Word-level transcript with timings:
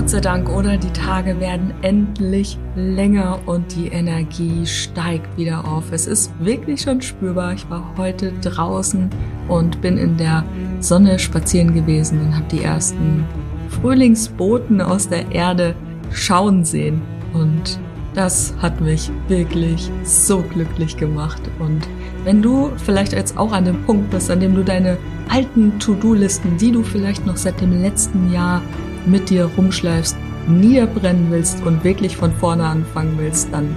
Gott 0.00 0.08
sei 0.08 0.20
Dank, 0.20 0.48
oder? 0.48 0.78
Die 0.78 0.92
Tage 0.94 1.40
werden 1.40 1.74
endlich 1.82 2.56
länger 2.74 3.38
und 3.44 3.76
die 3.76 3.88
Energie 3.88 4.64
steigt 4.64 5.36
wieder 5.36 5.68
auf. 5.68 5.92
Es 5.92 6.06
ist 6.06 6.32
wirklich 6.40 6.80
schon 6.80 7.02
spürbar. 7.02 7.52
Ich 7.52 7.68
war 7.68 7.84
heute 7.98 8.32
draußen 8.40 9.10
und 9.46 9.82
bin 9.82 9.98
in 9.98 10.16
der 10.16 10.42
Sonne 10.80 11.18
spazieren 11.18 11.74
gewesen 11.74 12.18
und 12.18 12.34
habe 12.34 12.46
die 12.50 12.62
ersten 12.62 13.26
Frühlingsboten 13.68 14.80
aus 14.80 15.06
der 15.10 15.30
Erde 15.32 15.74
schauen 16.10 16.64
sehen. 16.64 17.02
Und 17.34 17.78
das 18.14 18.54
hat 18.56 18.80
mich 18.80 19.10
wirklich 19.28 19.90
so 20.02 20.38
glücklich 20.40 20.96
gemacht. 20.96 21.42
Und 21.58 21.86
wenn 22.24 22.40
du 22.40 22.70
vielleicht 22.86 23.12
jetzt 23.12 23.36
auch 23.36 23.52
an 23.52 23.66
dem 23.66 23.82
Punkt 23.84 24.08
bist, 24.08 24.30
an 24.30 24.40
dem 24.40 24.54
du 24.54 24.64
deine 24.64 24.96
alten 25.28 25.78
To-Do-Listen, 25.78 26.56
die 26.56 26.72
du 26.72 26.82
vielleicht 26.82 27.26
noch 27.26 27.36
seit 27.36 27.60
dem 27.60 27.82
letzten 27.82 28.32
Jahr 28.32 28.62
mit 29.06 29.30
dir 29.30 29.50
rumschleifst, 29.56 30.16
niederbrennen 30.48 31.30
willst 31.30 31.62
und 31.64 31.84
wirklich 31.84 32.16
von 32.16 32.32
vorne 32.32 32.64
anfangen 32.64 33.14
willst, 33.18 33.48
dann 33.52 33.68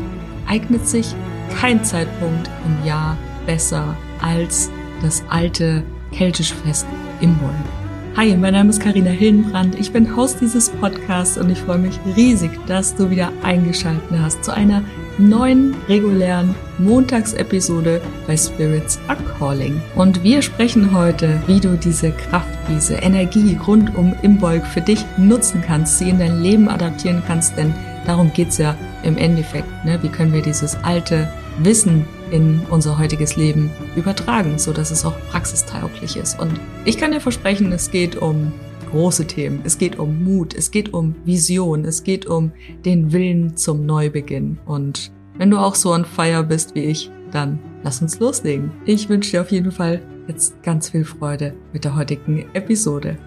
eignet 0.48 0.88
sich 0.88 1.14
kein 1.60 1.84
Zeitpunkt 1.84 2.50
im 2.66 2.86
Jahr 2.86 3.18
besser 3.46 3.96
als 4.22 4.70
das 5.02 5.24
alte 5.30 5.84
keltische 6.12 6.56
Fest 6.56 6.88
im 7.22 7.40
Wollen. 7.42 7.84
Hi, 8.16 8.38
mein 8.38 8.54
Name 8.54 8.70
ist 8.70 8.80
Karina 8.80 9.10
Hillenbrand. 9.10 9.80
Ich 9.80 9.92
bin 9.92 10.16
Host 10.16 10.40
dieses 10.40 10.70
Podcasts 10.70 11.38
und 11.38 11.50
ich 11.50 11.58
freue 11.58 11.80
mich 11.80 12.00
riesig, 12.16 12.52
dass 12.68 12.96
du 12.96 13.10
wieder 13.10 13.32
eingeschaltet 13.42 14.04
hast 14.20 14.44
zu 14.44 14.54
einer 14.54 14.84
neuen 15.18 15.76
regulären 15.88 16.56
Montagsepisode 16.80 18.02
bei 18.28 18.36
Spirits 18.36 19.00
Are 19.08 19.18
Calling. 19.38 19.82
Und 19.96 20.24
wir 20.24 20.42
sprechen 20.42 20.94
heute, 20.94 21.42
wie 21.48 21.60
du 21.60 21.78
diese 21.78 22.12
Kraft, 22.12 22.58
diese 22.70 22.96
Energie 22.96 23.58
rund 23.68 23.96
um 23.96 24.14
Imbolg 24.22 24.66
für 24.66 24.82
dich 24.82 25.06
nutzen 25.18 25.62
kannst, 25.66 26.00
sie 26.00 26.10
in 26.10 26.20
dein 26.20 26.42
Leben 26.42 26.70
adaptieren 26.70 27.22
kannst, 27.26 27.58
denn 27.58 27.74
darum 28.06 28.32
geht's 28.34 28.58
ja 28.58 28.76
im 29.04 29.18
Endeffekt. 29.18 29.68
Ne? 29.86 30.02
Wie 30.02 30.10
können 30.10 30.34
wir 30.34 30.42
dieses 30.42 30.76
alte 30.84 31.28
Wissen 31.60 32.08
in 32.32 32.62
unser 32.70 32.98
heutiges 32.98 33.36
Leben 33.36 33.70
übertragen, 33.96 34.58
so 34.58 34.74
dass 34.74 34.90
es 34.90 35.06
auch 35.06 35.16
praxistauglich 35.30 36.18
ist. 36.18 36.40
Und 36.40 36.60
ich 36.84 36.98
kann 36.98 37.12
dir 37.12 37.22
versprechen, 37.22 37.72
es 37.72 37.92
geht 37.92 38.16
um 38.16 38.52
große 38.94 39.26
Themen. 39.26 39.62
Es 39.64 39.80
geht 39.80 39.98
um 39.98 40.24
Mut, 40.24 40.54
es 40.54 40.70
geht 40.70 40.94
um 40.94 41.16
Vision, 41.26 41.84
es 41.84 42.04
geht 42.04 42.28
um 42.28 42.52
den 42.86 43.12
Willen 43.12 43.58
zum 43.58 43.88
Neubeginn. 43.88 44.60
Und 44.68 45.12
wenn 45.40 45.50
du 45.50 45.58
auch 45.58 45.74
so 45.74 45.94
on 45.94 46.06
fire 46.06 46.44
bist 46.44 46.76
wie 46.76 46.84
ich, 46.84 47.10
dann 47.32 47.58
lass 47.82 48.04
uns 48.04 48.20
loslegen. 48.20 48.72
Ich 48.86 49.10
wünsche 49.10 49.32
dir 49.32 49.42
auf 49.42 49.52
jeden 49.52 49.72
Fall 49.72 50.04
jetzt 50.28 50.62
ganz 50.62 50.92
viel 50.92 51.06
Freude 51.06 51.56
mit 51.74 51.86
der 51.86 51.96
heutigen 51.96 52.46
Episode. 52.54 53.18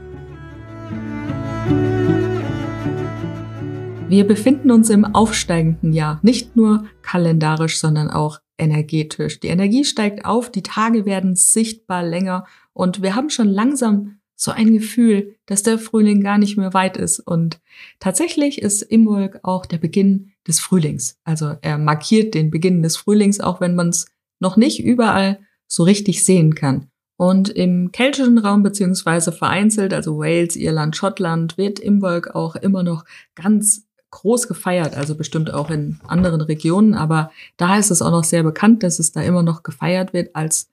Wir 4.09 4.25
befinden 4.25 4.71
uns 4.71 4.89
im 4.89 5.05
aufsteigenden 5.05 5.93
Jahr, 5.93 6.21
nicht 6.23 6.55
nur 6.55 6.85
kalendarisch, 7.03 7.81
sondern 7.81 8.09
auch 8.09 8.39
energetisch. 8.57 9.41
Die 9.41 9.49
Energie 9.49 9.85
steigt 9.85 10.27
auf, 10.27 10.49
die 10.49 10.63
Tage 10.63 11.07
werden 11.07 11.35
sichtbar 11.35 12.05
länger 12.05 12.47
und 12.73 13.03
wir 13.03 13.17
haben 13.17 13.31
schon 13.31 13.49
langsam 13.49 14.16
so 14.37 14.51
ein 14.51 14.75
Gefühl, 14.75 15.35
dass 15.47 15.63
der 15.63 15.79
Frühling 15.79 16.23
gar 16.23 16.39
nicht 16.39 16.57
mehr 16.57 16.75
weit 16.75 16.97
ist. 16.97 17.21
Und 17.21 17.59
tatsächlich 17.99 18.61
ist 18.61 18.83
Imbolg 18.83 19.41
auch 19.43 19.67
der 19.67 19.79
Beginn 19.79 20.33
des 20.47 20.61
Frühlings. 20.61 21.19
Also 21.25 21.57
er 21.63 21.79
markiert 21.79 22.35
den 22.35 22.51
Beginn 22.51 22.83
des 22.83 22.97
Frühlings, 22.97 23.41
auch 23.41 23.61
wenn 23.61 23.75
man 23.75 23.89
es 23.89 24.07
noch 24.39 24.57
nicht 24.57 24.85
überall 24.85 25.41
so 25.67 25.83
richtig 25.83 26.25
sehen 26.25 26.55
kann. 26.55 26.89
Und 27.17 27.49
im 27.49 27.93
keltischen 27.93 28.37
Raum 28.37 28.63
beziehungsweise 28.63 29.33
vereinzelt, 29.33 29.95
also 29.95 30.19
Wales, 30.19 30.55
Irland, 30.55 30.97
Schottland, 30.97 31.57
wird 31.57 31.79
Imbolg 31.79 32.35
auch 32.35 32.57
immer 32.57 32.83
noch 32.83 33.07
ganz 33.35 33.87
groß 34.11 34.49
gefeiert, 34.49 34.97
also 34.97 35.15
bestimmt 35.15 35.53
auch 35.53 35.71
in 35.71 35.99
anderen 36.07 36.41
Regionen, 36.41 36.95
aber 36.95 37.31
da 37.57 37.79
ist 37.79 37.91
es 37.91 38.03
auch 38.03 38.11
noch 38.11 38.25
sehr 38.25 38.43
bekannt, 38.43 38.83
dass 38.83 38.99
es 38.99 39.13
da 39.13 39.23
immer 39.23 39.43
noch 39.43 39.63
gefeiert 39.63 40.13
wird 40.13 40.35
als 40.37 40.69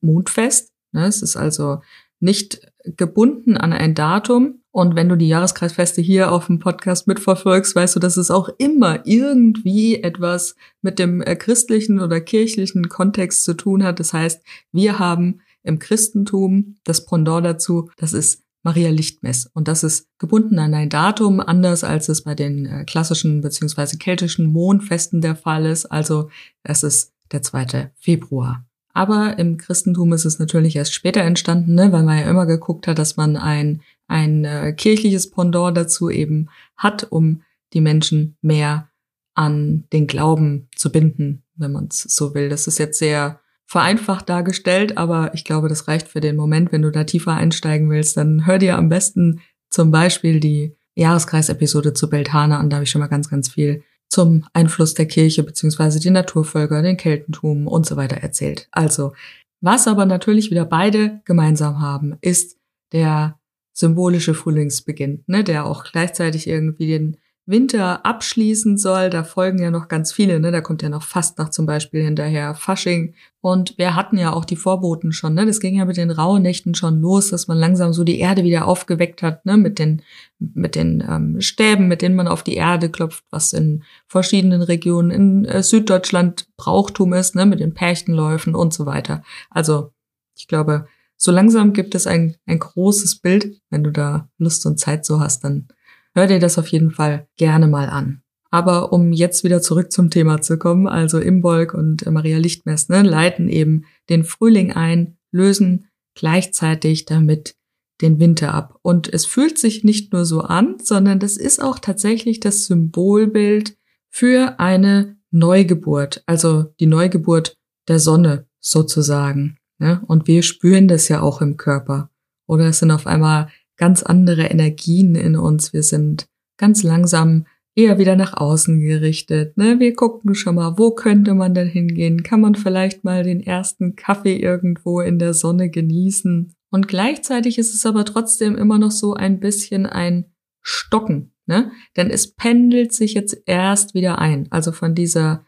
Mondfest. 0.00 0.72
Ne, 0.92 1.06
es 1.06 1.22
ist 1.22 1.36
also 1.36 1.80
nicht 2.22 2.60
gebunden 2.84 3.56
an 3.56 3.72
ein 3.72 3.94
Datum. 3.94 4.60
Und 4.70 4.96
wenn 4.96 5.08
du 5.08 5.16
die 5.16 5.28
Jahreskreisfeste 5.28 6.00
hier 6.00 6.32
auf 6.32 6.46
dem 6.46 6.58
Podcast 6.58 7.06
mitverfolgst, 7.06 7.76
weißt 7.76 7.96
du, 7.96 8.00
dass 8.00 8.16
es 8.16 8.30
auch 8.30 8.48
immer 8.58 9.06
irgendwie 9.06 10.02
etwas 10.02 10.56
mit 10.80 10.98
dem 10.98 11.20
äh, 11.20 11.36
christlichen 11.36 12.00
oder 12.00 12.20
kirchlichen 12.20 12.88
Kontext 12.88 13.44
zu 13.44 13.54
tun 13.54 13.82
hat. 13.82 14.00
Das 14.00 14.12
heißt, 14.12 14.42
wir 14.72 14.98
haben 14.98 15.40
im 15.62 15.78
Christentum 15.78 16.76
das 16.84 17.04
Pendant 17.04 17.44
dazu, 17.44 17.90
das 17.96 18.12
ist 18.12 18.42
Maria 18.62 18.90
Lichtmess. 18.90 19.50
Und 19.52 19.68
das 19.68 19.82
ist 19.82 20.08
gebunden 20.18 20.58
an 20.58 20.72
ein 20.74 20.88
Datum, 20.88 21.40
anders 21.40 21.84
als 21.84 22.08
es 22.08 22.22
bei 22.22 22.34
den 22.34 22.66
äh, 22.66 22.84
klassischen 22.84 23.40
beziehungsweise 23.40 23.98
keltischen 23.98 24.52
Mondfesten 24.52 25.20
der 25.20 25.36
Fall 25.36 25.66
ist. 25.66 25.86
Also 25.86 26.30
es 26.62 26.82
ist 26.82 27.12
der 27.32 27.42
2. 27.42 27.90
Februar. 27.96 28.64
Aber 28.92 29.38
im 29.38 29.56
Christentum 29.56 30.12
ist 30.12 30.24
es 30.24 30.38
natürlich 30.38 30.76
erst 30.76 30.92
später 30.92 31.22
entstanden, 31.22 31.74
ne, 31.74 31.92
weil 31.92 32.02
man 32.02 32.18
ja 32.18 32.28
immer 32.28 32.46
geguckt 32.46 32.86
hat, 32.86 32.98
dass 32.98 33.16
man 33.16 33.36
ein, 33.36 33.80
ein 34.06 34.44
äh, 34.44 34.72
kirchliches 34.72 35.30
Pendant 35.30 35.76
dazu 35.76 36.10
eben 36.10 36.48
hat, 36.76 37.06
um 37.10 37.42
die 37.72 37.80
Menschen 37.80 38.36
mehr 38.42 38.90
an 39.34 39.84
den 39.92 40.06
Glauben 40.06 40.68
zu 40.76 40.92
binden, 40.92 41.42
wenn 41.56 41.72
man 41.72 41.88
es 41.90 42.02
so 42.02 42.34
will. 42.34 42.50
Das 42.50 42.66
ist 42.66 42.78
jetzt 42.78 42.98
sehr 42.98 43.40
vereinfacht 43.64 44.28
dargestellt, 44.28 44.98
aber 44.98 45.32
ich 45.32 45.44
glaube, 45.44 45.68
das 45.68 45.88
reicht 45.88 46.08
für 46.08 46.20
den 46.20 46.36
Moment. 46.36 46.72
Wenn 46.72 46.82
du 46.82 46.90
da 46.90 47.04
tiefer 47.04 47.32
einsteigen 47.32 47.88
willst, 47.88 48.18
dann 48.18 48.46
hör 48.46 48.58
dir 48.58 48.76
am 48.76 48.90
besten 48.90 49.40
zum 49.70 49.90
Beispiel 49.90 50.40
die 50.40 50.76
Jahreskreisepisode 50.94 51.94
zu 51.94 52.10
Beltane 52.10 52.58
an. 52.58 52.68
Da 52.68 52.76
habe 52.76 52.84
ich 52.84 52.90
schon 52.90 53.00
mal 53.00 53.06
ganz, 53.06 53.30
ganz 53.30 53.48
viel 53.48 53.82
zum 54.12 54.44
Einfluss 54.52 54.92
der 54.92 55.06
Kirche 55.06 55.42
beziehungsweise 55.42 55.98
die 55.98 56.10
Naturvölker, 56.10 56.82
den 56.82 56.98
Keltentum 56.98 57.66
und 57.66 57.86
so 57.86 57.96
weiter 57.96 58.16
erzählt. 58.16 58.68
Also, 58.70 59.14
was 59.62 59.88
aber 59.88 60.04
natürlich 60.04 60.50
wieder 60.50 60.66
beide 60.66 61.22
gemeinsam 61.24 61.80
haben, 61.80 62.18
ist 62.20 62.58
der 62.92 63.38
symbolische 63.72 64.34
Frühlingsbeginn, 64.34 65.24
ne, 65.26 65.42
der 65.42 65.64
auch 65.64 65.84
gleichzeitig 65.84 66.46
irgendwie 66.46 66.88
den 66.88 67.16
Winter 67.44 68.06
abschließen 68.06 68.78
soll. 68.78 69.10
Da 69.10 69.24
folgen 69.24 69.60
ja 69.60 69.70
noch 69.70 69.88
ganz 69.88 70.12
viele, 70.12 70.38
ne? 70.38 70.52
Da 70.52 70.60
kommt 70.60 70.82
ja 70.82 70.88
noch 70.88 71.02
Fastnacht 71.02 71.52
zum 71.52 71.66
Beispiel 71.66 72.02
hinterher, 72.02 72.54
Fasching. 72.54 73.14
Und 73.40 73.76
wir 73.78 73.96
hatten 73.96 74.16
ja 74.16 74.32
auch 74.32 74.44
die 74.44 74.56
Vorboten 74.56 75.12
schon, 75.12 75.34
ne? 75.34 75.44
Das 75.44 75.58
ging 75.58 75.74
ja 75.74 75.84
mit 75.84 75.96
den 75.96 76.12
rauen 76.12 76.42
Nächten 76.42 76.74
schon 76.74 77.00
los, 77.00 77.30
dass 77.30 77.48
man 77.48 77.58
langsam 77.58 77.92
so 77.92 78.04
die 78.04 78.20
Erde 78.20 78.44
wieder 78.44 78.66
aufgeweckt 78.66 79.22
hat, 79.22 79.44
ne? 79.44 79.56
Mit 79.56 79.80
den, 79.80 80.02
mit 80.38 80.76
den 80.76 81.02
ähm, 81.08 81.40
Stäben, 81.40 81.88
mit 81.88 82.02
denen 82.02 82.14
man 82.14 82.28
auf 82.28 82.44
die 82.44 82.54
Erde 82.54 82.90
klopft, 82.90 83.24
was 83.30 83.52
in 83.52 83.82
verschiedenen 84.06 84.62
Regionen 84.62 85.10
in 85.10 85.44
äh, 85.44 85.62
Süddeutschland 85.64 86.46
Brauchtum 86.56 87.12
ist, 87.12 87.34
ne? 87.34 87.44
Mit 87.44 87.58
den 87.58 87.74
Pärchenläufen 87.74 88.54
und 88.54 88.72
so 88.72 88.86
weiter. 88.86 89.24
Also, 89.50 89.90
ich 90.36 90.46
glaube, 90.46 90.86
so 91.16 91.32
langsam 91.32 91.72
gibt 91.72 91.94
es 91.94 92.06
ein, 92.06 92.36
ein 92.46 92.60
großes 92.60 93.20
Bild. 93.20 93.60
Wenn 93.70 93.82
du 93.82 93.90
da 93.90 94.28
Lust 94.38 94.64
und 94.66 94.78
Zeit 94.78 95.04
so 95.04 95.20
hast, 95.20 95.44
dann 95.44 95.68
hör 96.14 96.26
dir 96.26 96.38
das 96.38 96.58
auf 96.58 96.68
jeden 96.68 96.90
Fall 96.90 97.26
gerne 97.36 97.68
mal 97.68 97.88
an. 97.88 98.22
Aber 98.50 98.92
um 98.92 99.12
jetzt 99.12 99.44
wieder 99.44 99.62
zurück 99.62 99.90
zum 99.92 100.10
Thema 100.10 100.42
zu 100.42 100.58
kommen, 100.58 100.86
also 100.86 101.18
Imbolg 101.18 101.72
und 101.72 102.04
Maria 102.10 102.38
Lichtmess 102.38 102.90
ne, 102.90 103.02
leiten 103.02 103.48
eben 103.48 103.86
den 104.10 104.24
Frühling 104.24 104.72
ein, 104.72 105.16
lösen 105.30 105.88
gleichzeitig 106.14 107.06
damit 107.06 107.56
den 108.02 108.20
Winter 108.20 108.52
ab. 108.52 108.78
Und 108.82 109.12
es 109.12 109.24
fühlt 109.24 109.58
sich 109.58 109.84
nicht 109.84 110.12
nur 110.12 110.26
so 110.26 110.42
an, 110.42 110.76
sondern 110.82 111.18
das 111.18 111.38
ist 111.38 111.62
auch 111.62 111.78
tatsächlich 111.78 112.40
das 112.40 112.66
Symbolbild 112.66 113.76
für 114.10 114.60
eine 114.60 115.16
Neugeburt, 115.30 116.22
also 116.26 116.64
die 116.78 116.86
Neugeburt 116.86 117.56
der 117.88 117.98
Sonne 117.98 118.46
sozusagen. 118.60 119.56
Ne? 119.78 120.02
Und 120.06 120.26
wir 120.26 120.42
spüren 120.42 120.88
das 120.88 121.08
ja 121.08 121.22
auch 121.22 121.40
im 121.40 121.56
Körper. 121.56 122.10
Oder 122.46 122.66
es 122.66 122.80
sind 122.80 122.90
auf 122.90 123.06
einmal 123.06 123.48
ganz 123.82 124.04
andere 124.04 124.44
Energien 124.44 125.16
in 125.16 125.34
uns. 125.34 125.72
Wir 125.72 125.82
sind 125.82 126.28
ganz 126.56 126.84
langsam 126.84 127.46
eher 127.74 127.98
wieder 127.98 128.14
nach 128.14 128.32
außen 128.32 128.78
gerichtet. 128.78 129.56
Ne? 129.56 129.80
Wir 129.80 129.92
gucken 129.92 130.36
schon 130.36 130.54
mal, 130.54 130.78
wo 130.78 130.92
könnte 130.92 131.34
man 131.34 131.52
denn 131.52 131.66
hingehen? 131.66 132.22
Kann 132.22 132.40
man 132.40 132.54
vielleicht 132.54 133.02
mal 133.02 133.24
den 133.24 133.40
ersten 133.40 133.96
Kaffee 133.96 134.36
irgendwo 134.36 135.00
in 135.00 135.18
der 135.18 135.34
Sonne 135.34 135.68
genießen? 135.68 136.54
Und 136.70 136.86
gleichzeitig 136.86 137.58
ist 137.58 137.74
es 137.74 137.84
aber 137.84 138.04
trotzdem 138.04 138.54
immer 138.56 138.78
noch 138.78 138.92
so 138.92 139.14
ein 139.14 139.40
bisschen 139.40 139.86
ein 139.86 140.26
Stocken, 140.60 141.32
ne? 141.46 141.72
Denn 141.96 142.08
es 142.08 142.36
pendelt 142.36 142.92
sich 142.92 143.14
jetzt 143.14 143.36
erst 143.46 143.94
wieder 143.94 144.20
ein. 144.20 144.46
Also 144.50 144.70
von 144.70 144.94
dieser 144.94 145.44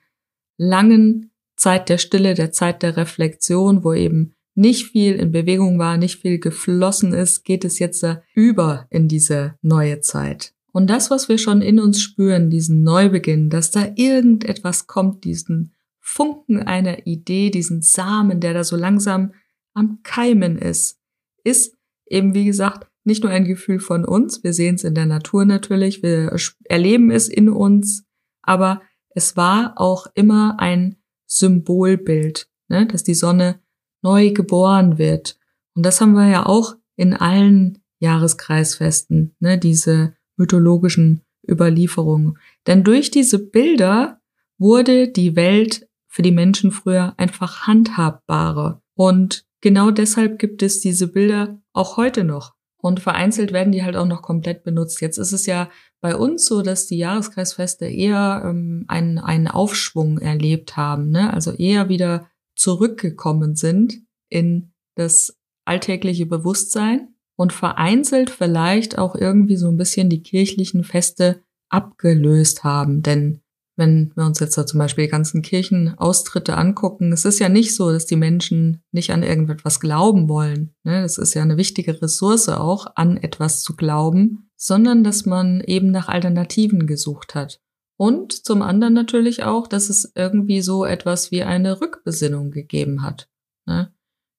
langen 0.56 1.31
Zeit 1.54 1.88
der 1.88 1.98
Stille, 1.98 2.34
der 2.34 2.50
Zeit 2.50 2.82
der 2.82 2.96
Reflexion, 2.96 3.84
wo 3.84 3.92
eben 3.92 4.33
nicht 4.54 4.86
viel 4.86 5.14
in 5.14 5.32
Bewegung 5.32 5.78
war, 5.78 5.96
nicht 5.96 6.20
viel 6.20 6.38
geflossen 6.38 7.12
ist, 7.12 7.44
geht 7.44 7.64
es 7.64 7.78
jetzt 7.78 8.06
über 8.34 8.86
in 8.90 9.08
diese 9.08 9.54
neue 9.62 10.00
Zeit. 10.00 10.54
Und 10.72 10.88
das, 10.90 11.10
was 11.10 11.28
wir 11.28 11.38
schon 11.38 11.62
in 11.62 11.78
uns 11.78 12.00
spüren, 12.00 12.50
diesen 12.50 12.82
Neubeginn, 12.82 13.48
dass 13.50 13.70
da 13.70 13.92
irgendetwas 13.94 14.86
kommt, 14.86 15.24
diesen 15.24 15.72
Funken 16.00 16.58
einer 16.58 17.06
Idee, 17.06 17.50
diesen 17.50 17.80
Samen, 17.80 18.40
der 18.40 18.54
da 18.54 18.64
so 18.64 18.76
langsam 18.76 19.32
am 19.72 20.00
Keimen 20.02 20.58
ist, 20.58 20.98
ist 21.44 21.76
eben, 22.06 22.34
wie 22.34 22.44
gesagt, 22.44 22.88
nicht 23.04 23.22
nur 23.22 23.32
ein 23.32 23.44
Gefühl 23.44 23.78
von 23.78 24.04
uns, 24.04 24.42
wir 24.42 24.52
sehen 24.52 24.76
es 24.76 24.84
in 24.84 24.94
der 24.94 25.06
Natur 25.06 25.44
natürlich, 25.44 26.02
wir 26.02 26.34
erleben 26.64 27.10
es 27.10 27.28
in 27.28 27.48
uns, 27.48 28.04
aber 28.42 28.82
es 29.10 29.36
war 29.36 29.74
auch 29.76 30.06
immer 30.14 30.56
ein 30.58 30.96
Symbolbild, 31.26 32.48
ne, 32.68 32.86
dass 32.86 33.04
die 33.04 33.14
Sonne 33.14 33.60
neu 34.04 34.30
geboren 34.30 34.98
wird. 34.98 35.36
Und 35.74 35.84
das 35.84 36.00
haben 36.00 36.12
wir 36.12 36.28
ja 36.28 36.46
auch 36.46 36.76
in 36.94 37.14
allen 37.14 37.82
Jahreskreisfesten, 37.98 39.34
ne, 39.40 39.58
diese 39.58 40.14
mythologischen 40.36 41.22
Überlieferungen. 41.48 42.38
Denn 42.66 42.84
durch 42.84 43.10
diese 43.10 43.38
Bilder 43.38 44.20
wurde 44.58 45.08
die 45.08 45.34
Welt 45.34 45.88
für 46.06 46.22
die 46.22 46.30
Menschen 46.30 46.70
früher 46.70 47.14
einfach 47.16 47.66
handhabbarer. 47.66 48.82
Und 48.94 49.46
genau 49.60 49.90
deshalb 49.90 50.38
gibt 50.38 50.62
es 50.62 50.80
diese 50.80 51.08
Bilder 51.08 51.58
auch 51.72 51.96
heute 51.96 52.22
noch. 52.22 52.54
Und 52.76 53.00
vereinzelt 53.00 53.52
werden 53.52 53.72
die 53.72 53.82
halt 53.82 53.96
auch 53.96 54.06
noch 54.06 54.20
komplett 54.20 54.62
benutzt. 54.62 55.00
Jetzt 55.00 55.16
ist 55.16 55.32
es 55.32 55.46
ja 55.46 55.70
bei 56.02 56.14
uns 56.14 56.44
so, 56.44 56.60
dass 56.60 56.86
die 56.86 56.98
Jahreskreisfeste 56.98 57.86
eher 57.86 58.42
ähm, 58.44 58.84
einen, 58.88 59.18
einen 59.18 59.48
Aufschwung 59.48 60.18
erlebt 60.18 60.76
haben, 60.76 61.08
ne? 61.08 61.32
also 61.32 61.52
eher 61.52 61.88
wieder 61.88 62.28
zurückgekommen 62.54 63.56
sind 63.56 64.02
in 64.28 64.72
das 64.94 65.36
alltägliche 65.64 66.26
Bewusstsein 66.26 67.14
und 67.36 67.52
vereinzelt 67.52 68.30
vielleicht 68.30 68.98
auch 68.98 69.14
irgendwie 69.14 69.56
so 69.56 69.68
ein 69.68 69.76
bisschen 69.76 70.08
die 70.08 70.22
kirchlichen 70.22 70.84
Feste 70.84 71.42
abgelöst 71.68 72.64
haben. 72.64 73.02
Denn 73.02 73.40
wenn 73.76 74.12
wir 74.14 74.24
uns 74.24 74.38
jetzt 74.38 74.56
da 74.56 74.66
zum 74.66 74.78
Beispiel 74.78 75.06
die 75.06 75.10
ganzen 75.10 75.42
Kirchenaustritte 75.42 76.56
angucken, 76.56 77.12
es 77.12 77.24
ist 77.24 77.40
ja 77.40 77.48
nicht 77.48 77.74
so, 77.74 77.90
dass 77.90 78.06
die 78.06 78.16
Menschen 78.16 78.82
nicht 78.92 79.10
an 79.10 79.24
irgendetwas 79.24 79.80
glauben 79.80 80.28
wollen. 80.28 80.74
Ne? 80.84 81.02
Das 81.02 81.18
ist 81.18 81.34
ja 81.34 81.42
eine 81.42 81.56
wichtige 81.56 82.00
Ressource 82.00 82.48
auch, 82.48 82.86
an 82.94 83.16
etwas 83.16 83.62
zu 83.62 83.74
glauben, 83.74 84.50
sondern 84.56 85.02
dass 85.02 85.26
man 85.26 85.60
eben 85.60 85.90
nach 85.90 86.08
Alternativen 86.08 86.86
gesucht 86.86 87.34
hat. 87.34 87.60
Und 87.96 88.32
zum 88.32 88.62
anderen 88.62 88.94
natürlich 88.94 89.44
auch, 89.44 89.67
dass 89.67 89.88
es 89.88 90.12
irgendwie 90.14 90.61
so 90.61 90.85
etwas 90.85 91.31
wie 91.31 91.44
eine 91.44 91.81
Rückbesinnung 91.81 92.50
gegeben 92.50 93.02
hat. 93.02 93.29
Ne? 93.67 93.93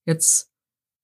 Jetzt 0.06 0.52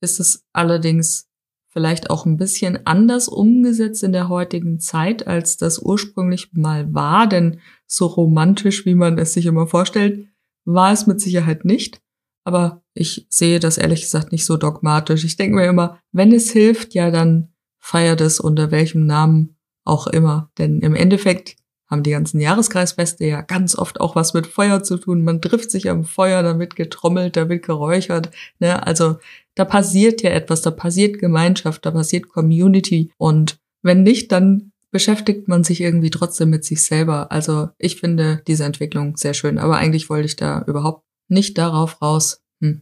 ist 0.01 0.19
es 0.19 0.45
allerdings 0.51 1.30
vielleicht 1.69 2.09
auch 2.09 2.25
ein 2.25 2.38
bisschen 2.38 2.86
anders 2.86 3.30
umgesetzt 3.30 4.03
in 4.03 4.12
der 4.12 4.27
heutigen 4.27 4.80
Zeit, 4.80 5.25
als 5.27 5.56
das 5.56 5.80
ursprünglich 5.80 6.51
mal 6.51 6.94
war, 6.94 7.27
denn 7.27 7.62
so 7.88 8.07
romantisch, 8.07 8.86
wie 8.86 8.95
man 8.95 9.18
es 9.18 9.33
sich 9.33 9.45
immer 9.45 9.68
vorstellt, 9.68 10.27
war 10.65 10.92
es 10.92 11.07
mit 11.07 11.21
Sicherheit 11.21 11.63
nicht. 11.63 12.01
Aber 12.44 12.83
ich 12.94 13.27
sehe 13.30 13.59
das 13.59 13.77
ehrlich 13.77 14.01
gesagt 14.01 14.31
nicht 14.31 14.45
so 14.45 14.57
dogmatisch. 14.57 15.24
Ich 15.24 15.38
denke 15.38 15.56
mir 15.56 15.68
immer, 15.68 16.00
wenn 16.12 16.33
es 16.33 16.51
hilft, 16.51 16.94
ja, 16.94 17.12
dann 17.12 17.53
feiert 17.80 18.19
es 18.19 18.39
unter 18.39 18.71
welchem 18.71 19.06
Namen 19.06 19.56
auch 19.86 20.07
immer. 20.07 20.51
Denn 20.57 20.80
im 20.80 20.95
Endeffekt 20.95 21.56
haben 21.91 22.03
die 22.03 22.11
ganzen 22.11 22.39
Jahreskreisfeste 22.39 23.25
ja 23.25 23.41
ganz 23.41 23.77
oft 23.77 23.99
auch 23.99 24.15
was 24.15 24.33
mit 24.33 24.47
Feuer 24.47 24.81
zu 24.81 24.97
tun. 24.97 25.23
Man 25.23 25.41
trifft 25.41 25.69
sich 25.69 25.89
am 25.89 26.05
Feuer, 26.05 26.41
da 26.41 26.57
wird 26.57 26.77
getrommelt, 26.77 27.35
da 27.35 27.49
wird 27.49 27.65
geräuchert. 27.65 28.31
Ne? 28.59 28.88
Also 28.88 29.17
da 29.55 29.65
passiert 29.65 30.23
ja 30.23 30.29
etwas, 30.29 30.61
da 30.61 30.71
passiert 30.71 31.19
Gemeinschaft, 31.19 31.85
da 31.85 31.91
passiert 31.91 32.29
Community. 32.29 33.11
Und 33.17 33.59
wenn 33.81 34.03
nicht, 34.03 34.31
dann 34.31 34.71
beschäftigt 34.89 35.49
man 35.49 35.65
sich 35.65 35.81
irgendwie 35.81 36.09
trotzdem 36.09 36.49
mit 36.49 36.63
sich 36.63 36.83
selber. 36.83 37.31
Also 37.31 37.69
ich 37.77 37.99
finde 37.99 38.41
diese 38.47 38.63
Entwicklung 38.63 39.17
sehr 39.17 39.33
schön. 39.33 39.59
Aber 39.59 39.77
eigentlich 39.77 40.09
wollte 40.09 40.27
ich 40.27 40.38
da 40.38 40.63
überhaupt 40.67 41.05
nicht 41.27 41.57
darauf 41.57 42.01
raus. 42.01 42.41
Hm. 42.61 42.81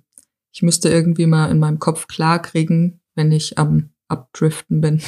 Ich 0.51 0.61
müsste 0.61 0.89
irgendwie 0.89 1.25
mal 1.25 1.49
in 1.49 1.59
meinem 1.59 1.79
Kopf 1.79 2.07
klar 2.07 2.41
kriegen, 2.41 2.99
wenn 3.15 3.31
ich 3.31 3.57
am 3.57 3.89
Abdriften 4.07 4.81
bin. 4.81 5.01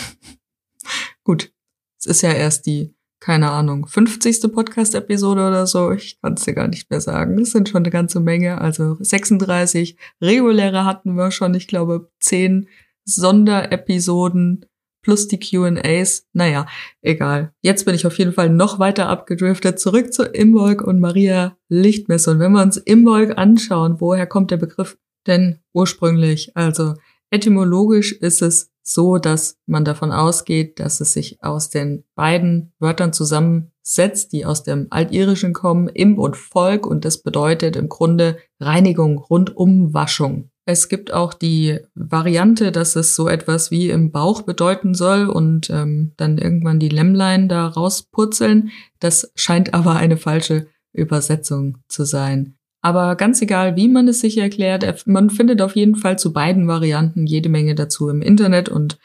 Gut, 1.24 1.51
es 2.00 2.07
ist 2.07 2.21
ja 2.21 2.31
erst 2.31 2.65
die 2.65 2.95
keine 3.21 3.51
Ahnung, 3.51 3.85
50. 3.85 4.51
Podcast-Episode 4.51 5.47
oder 5.47 5.68
so. 5.68 5.91
Ich 5.91 6.19
kann 6.21 6.33
es 6.33 6.44
dir 6.44 6.53
gar 6.53 6.68
nicht 6.68 6.89
mehr 6.89 7.01
sagen. 7.01 7.38
Das 7.38 7.51
sind 7.51 7.69
schon 7.69 7.83
eine 7.83 7.91
ganze 7.91 8.19
Menge. 8.19 8.59
Also 8.59 8.97
36 9.00 9.95
reguläre 10.21 10.85
hatten 10.85 11.13
wir 11.13 11.29
schon. 11.29 11.53
Ich 11.53 11.68
glaube, 11.68 12.09
10 12.19 12.68
Sonderepisoden 13.06 14.65
plus 15.03 15.27
die 15.27 15.39
Q&As. 15.39 16.25
Naja, 16.33 16.65
egal. 17.01 17.53
Jetzt 17.62 17.85
bin 17.85 17.94
ich 17.94 18.07
auf 18.07 18.18
jeden 18.18 18.33
Fall 18.33 18.50
noch 18.50 18.79
weiter 18.79 19.07
abgedriftet. 19.07 19.79
Zurück 19.79 20.12
zu 20.12 20.24
Imbolg 20.24 20.81
und 20.81 21.00
Maria 21.00 21.56
Lichtmesse. 21.69 22.31
Und 22.31 22.39
wenn 22.39 22.53
wir 22.53 22.63
uns 22.63 22.77
Imbolg 22.77 23.38
anschauen, 23.38 24.01
woher 24.01 24.25
kommt 24.25 24.50
der 24.50 24.57
Begriff 24.57 24.97
denn 25.27 25.59
ursprünglich? 25.74 26.57
Also 26.57 26.95
etymologisch 27.29 28.13
ist 28.13 28.41
es 28.41 28.70
so, 28.83 29.18
dass 29.18 29.57
man 29.66 29.86
davon 29.86 30.12
ausgeht, 30.12 30.80
dass 30.80 31.01
es 31.01 31.13
sich 31.13 31.44
aus 31.44 31.69
den 31.69 32.04
beiden 32.16 32.74
Wörtern 32.80 33.13
zusammensetzt, 33.13 34.33
die 34.33 34.45
aus 34.45 34.63
dem 34.63 34.88
Altirischen 34.89 35.54
kommen, 35.54 35.88
im 35.88 36.18
und 36.18 36.38
Volk, 36.38 36.86
und 36.86 37.06
das 37.06 37.22
bedeutet 37.22 37.75
im 37.75 37.89
Grunde 37.89 38.38
Reinigung, 38.60 39.18
Rundumwaschung. 39.18 40.50
Es 40.66 40.89
gibt 40.89 41.12
auch 41.12 41.33
die 41.33 41.80
Variante, 41.95 42.72
dass 42.72 42.95
es 42.95 43.16
so 43.16 43.28
etwas 43.28 43.72
wie 43.72 43.89
im 43.89 44.12
Bauch 44.12 44.44
bedeuten 44.44 44.94
soll 44.94 45.27
und 45.27 45.69
ähm, 45.69 46.13
dann 46.18 46.38
irgendwann 46.38 46.80
die 46.80 46.89
Lämmlein 46.89 47.50
da 47.50 47.68
rauspurzeln. 47.68 48.72
Das 49.00 49.31
scheint 49.36 49.74
aber 49.74 49.95
eine 49.95 50.18
falsche 50.18 50.68
Übersetzung 50.94 51.80
zu 51.88 52.06
sein. 52.06 52.57
Aber 52.81 53.16
ganz 53.16 53.42
egal, 53.42 53.75
wie 53.75 53.88
man 53.88 54.07
es 54.07 54.22
sich 54.22 54.38
erklärt, 54.38 55.07
man 55.07 55.30
findet 55.30 55.62
auf 55.62 55.75
jeden 55.75 55.95
Fall 55.95 56.18
zu 56.18 56.33
beiden 56.33 56.68
Varianten 56.68 57.28
jede 57.28 57.50
Menge 57.50 57.75
dazu 57.75 58.10
im 58.10 58.22
Internet 58.22 58.69
und 58.69 58.98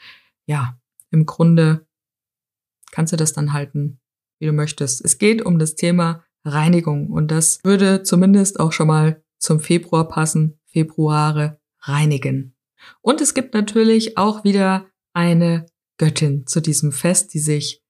ja, 0.45 0.79
im 1.11 1.25
Grunde 1.25 1.85
kannst 2.91 3.13
du 3.13 3.17
das 3.17 3.33
dann 3.33 3.53
halten, 3.53 3.99
wie 4.39 4.47
du 4.47 4.53
möchtest. 4.53 5.03
Es 5.05 5.17
geht 5.17 5.43
um 5.43 5.59
das 5.59 5.75
Thema 5.75 6.23
Reinigung 6.43 7.11
und 7.11 7.29
das 7.29 7.59
würde 7.63 8.03
zumindest 8.03 8.59
auch 8.59 8.71
schon 8.71 8.87
mal 8.87 9.23
zum 9.37 9.59
Februar 9.59 10.07
passen. 10.07 10.57
Februare 10.77 11.59
reinigen. 11.81 12.55
Und 13.01 13.21
es 13.21 13.33
gibt 13.33 13.55
natürlich 13.55 14.17
auch 14.17 14.43
wieder 14.43 14.85
eine 15.13 15.65
Göttin 15.97 16.45
zu 16.45 16.61
diesem 16.61 16.91
Fest, 16.91 17.33
die 17.33 17.39
sich, 17.39 17.83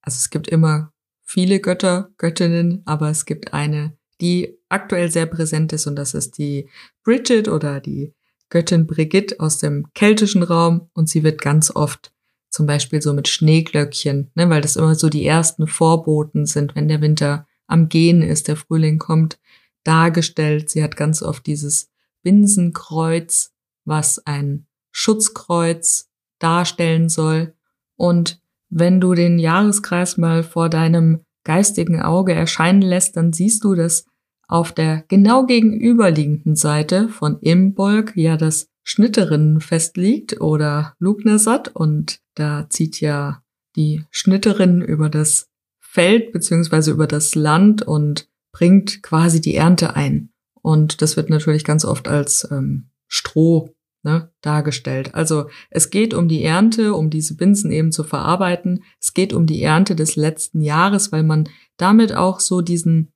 also 0.00 0.16
es 0.16 0.30
gibt 0.30 0.46
immer 0.46 0.92
viele 1.22 1.58
Götter, 1.58 2.10
Göttinnen, 2.18 2.82
aber 2.84 3.10
es 3.10 3.24
gibt 3.24 3.52
eine, 3.52 3.98
die 4.20 4.58
aktuell 4.68 5.10
sehr 5.10 5.26
präsent 5.26 5.72
ist 5.72 5.86
und 5.86 5.96
das 5.96 6.14
ist 6.14 6.38
die 6.38 6.68
Bridget 7.04 7.48
oder 7.48 7.80
die 7.80 8.14
Göttin 8.48 8.86
Brigitte 8.86 9.38
aus 9.38 9.58
dem 9.58 9.86
keltischen 9.94 10.42
Raum 10.42 10.90
und 10.92 11.08
sie 11.08 11.22
wird 11.22 11.40
ganz 11.40 11.74
oft 11.74 12.12
zum 12.50 12.66
Beispiel 12.66 13.00
so 13.00 13.12
mit 13.12 13.28
Schneeglöckchen, 13.28 14.32
ne, 14.34 14.50
weil 14.50 14.60
das 14.60 14.76
immer 14.76 14.94
so 14.96 15.08
die 15.08 15.24
ersten 15.24 15.66
Vorboten 15.66 16.46
sind, 16.46 16.74
wenn 16.74 16.88
der 16.88 17.00
Winter 17.00 17.46
am 17.68 17.88
Gehen 17.88 18.22
ist, 18.22 18.48
der 18.48 18.56
Frühling 18.56 18.98
kommt, 18.98 19.38
dargestellt. 19.84 20.68
Sie 20.68 20.82
hat 20.82 20.96
ganz 20.96 21.22
oft 21.22 21.46
dieses 21.46 21.90
Binsenkreuz, 22.22 23.52
was 23.84 24.24
ein 24.26 24.66
Schutzkreuz 24.90 26.10
darstellen 26.40 27.08
soll. 27.08 27.54
Und 27.96 28.40
wenn 28.68 29.00
du 29.00 29.14
den 29.14 29.38
Jahreskreis 29.38 30.16
mal 30.16 30.42
vor 30.42 30.68
deinem 30.68 31.24
geistigen 31.44 32.02
Auge 32.02 32.34
erscheinen 32.34 32.82
lässt, 32.82 33.16
dann 33.16 33.32
siehst 33.32 33.64
du, 33.64 33.74
dass 33.74 34.04
auf 34.50 34.72
der 34.72 35.04
genau 35.06 35.46
gegenüberliegenden 35.46 36.56
Seite 36.56 37.08
von 37.08 37.38
Imbolg 37.40 38.16
ja 38.16 38.36
das 38.36 38.68
Schnitterinnenfest 38.82 39.96
liegt 39.96 40.40
oder 40.40 40.94
Lugnersat 40.98 41.68
und 41.68 42.20
da 42.34 42.66
zieht 42.68 43.00
ja 43.00 43.42
die 43.76 44.04
Schnitterin 44.10 44.82
über 44.82 45.08
das 45.08 45.48
Feld 45.78 46.32
beziehungsweise 46.32 46.90
über 46.90 47.06
das 47.06 47.36
Land 47.36 47.82
und 47.82 48.28
bringt 48.52 49.02
quasi 49.04 49.40
die 49.40 49.54
Ernte 49.54 49.94
ein. 49.94 50.30
Und 50.62 51.00
das 51.00 51.16
wird 51.16 51.30
natürlich 51.30 51.62
ganz 51.64 51.84
oft 51.84 52.08
als 52.08 52.48
ähm, 52.50 52.90
Stroh 53.06 53.72
ne, 54.02 54.32
dargestellt. 54.40 55.14
Also 55.14 55.48
es 55.70 55.90
geht 55.90 56.12
um 56.12 56.28
die 56.28 56.42
Ernte, 56.42 56.94
um 56.94 57.08
diese 57.08 57.36
Binsen 57.36 57.70
eben 57.70 57.92
zu 57.92 58.02
verarbeiten. 58.02 58.82
Es 59.00 59.14
geht 59.14 59.32
um 59.32 59.46
die 59.46 59.62
Ernte 59.62 59.94
des 59.94 60.16
letzten 60.16 60.60
Jahres, 60.60 61.12
weil 61.12 61.22
man 61.22 61.48
damit 61.76 62.14
auch 62.14 62.40
so 62.40 62.60
diesen 62.62 63.12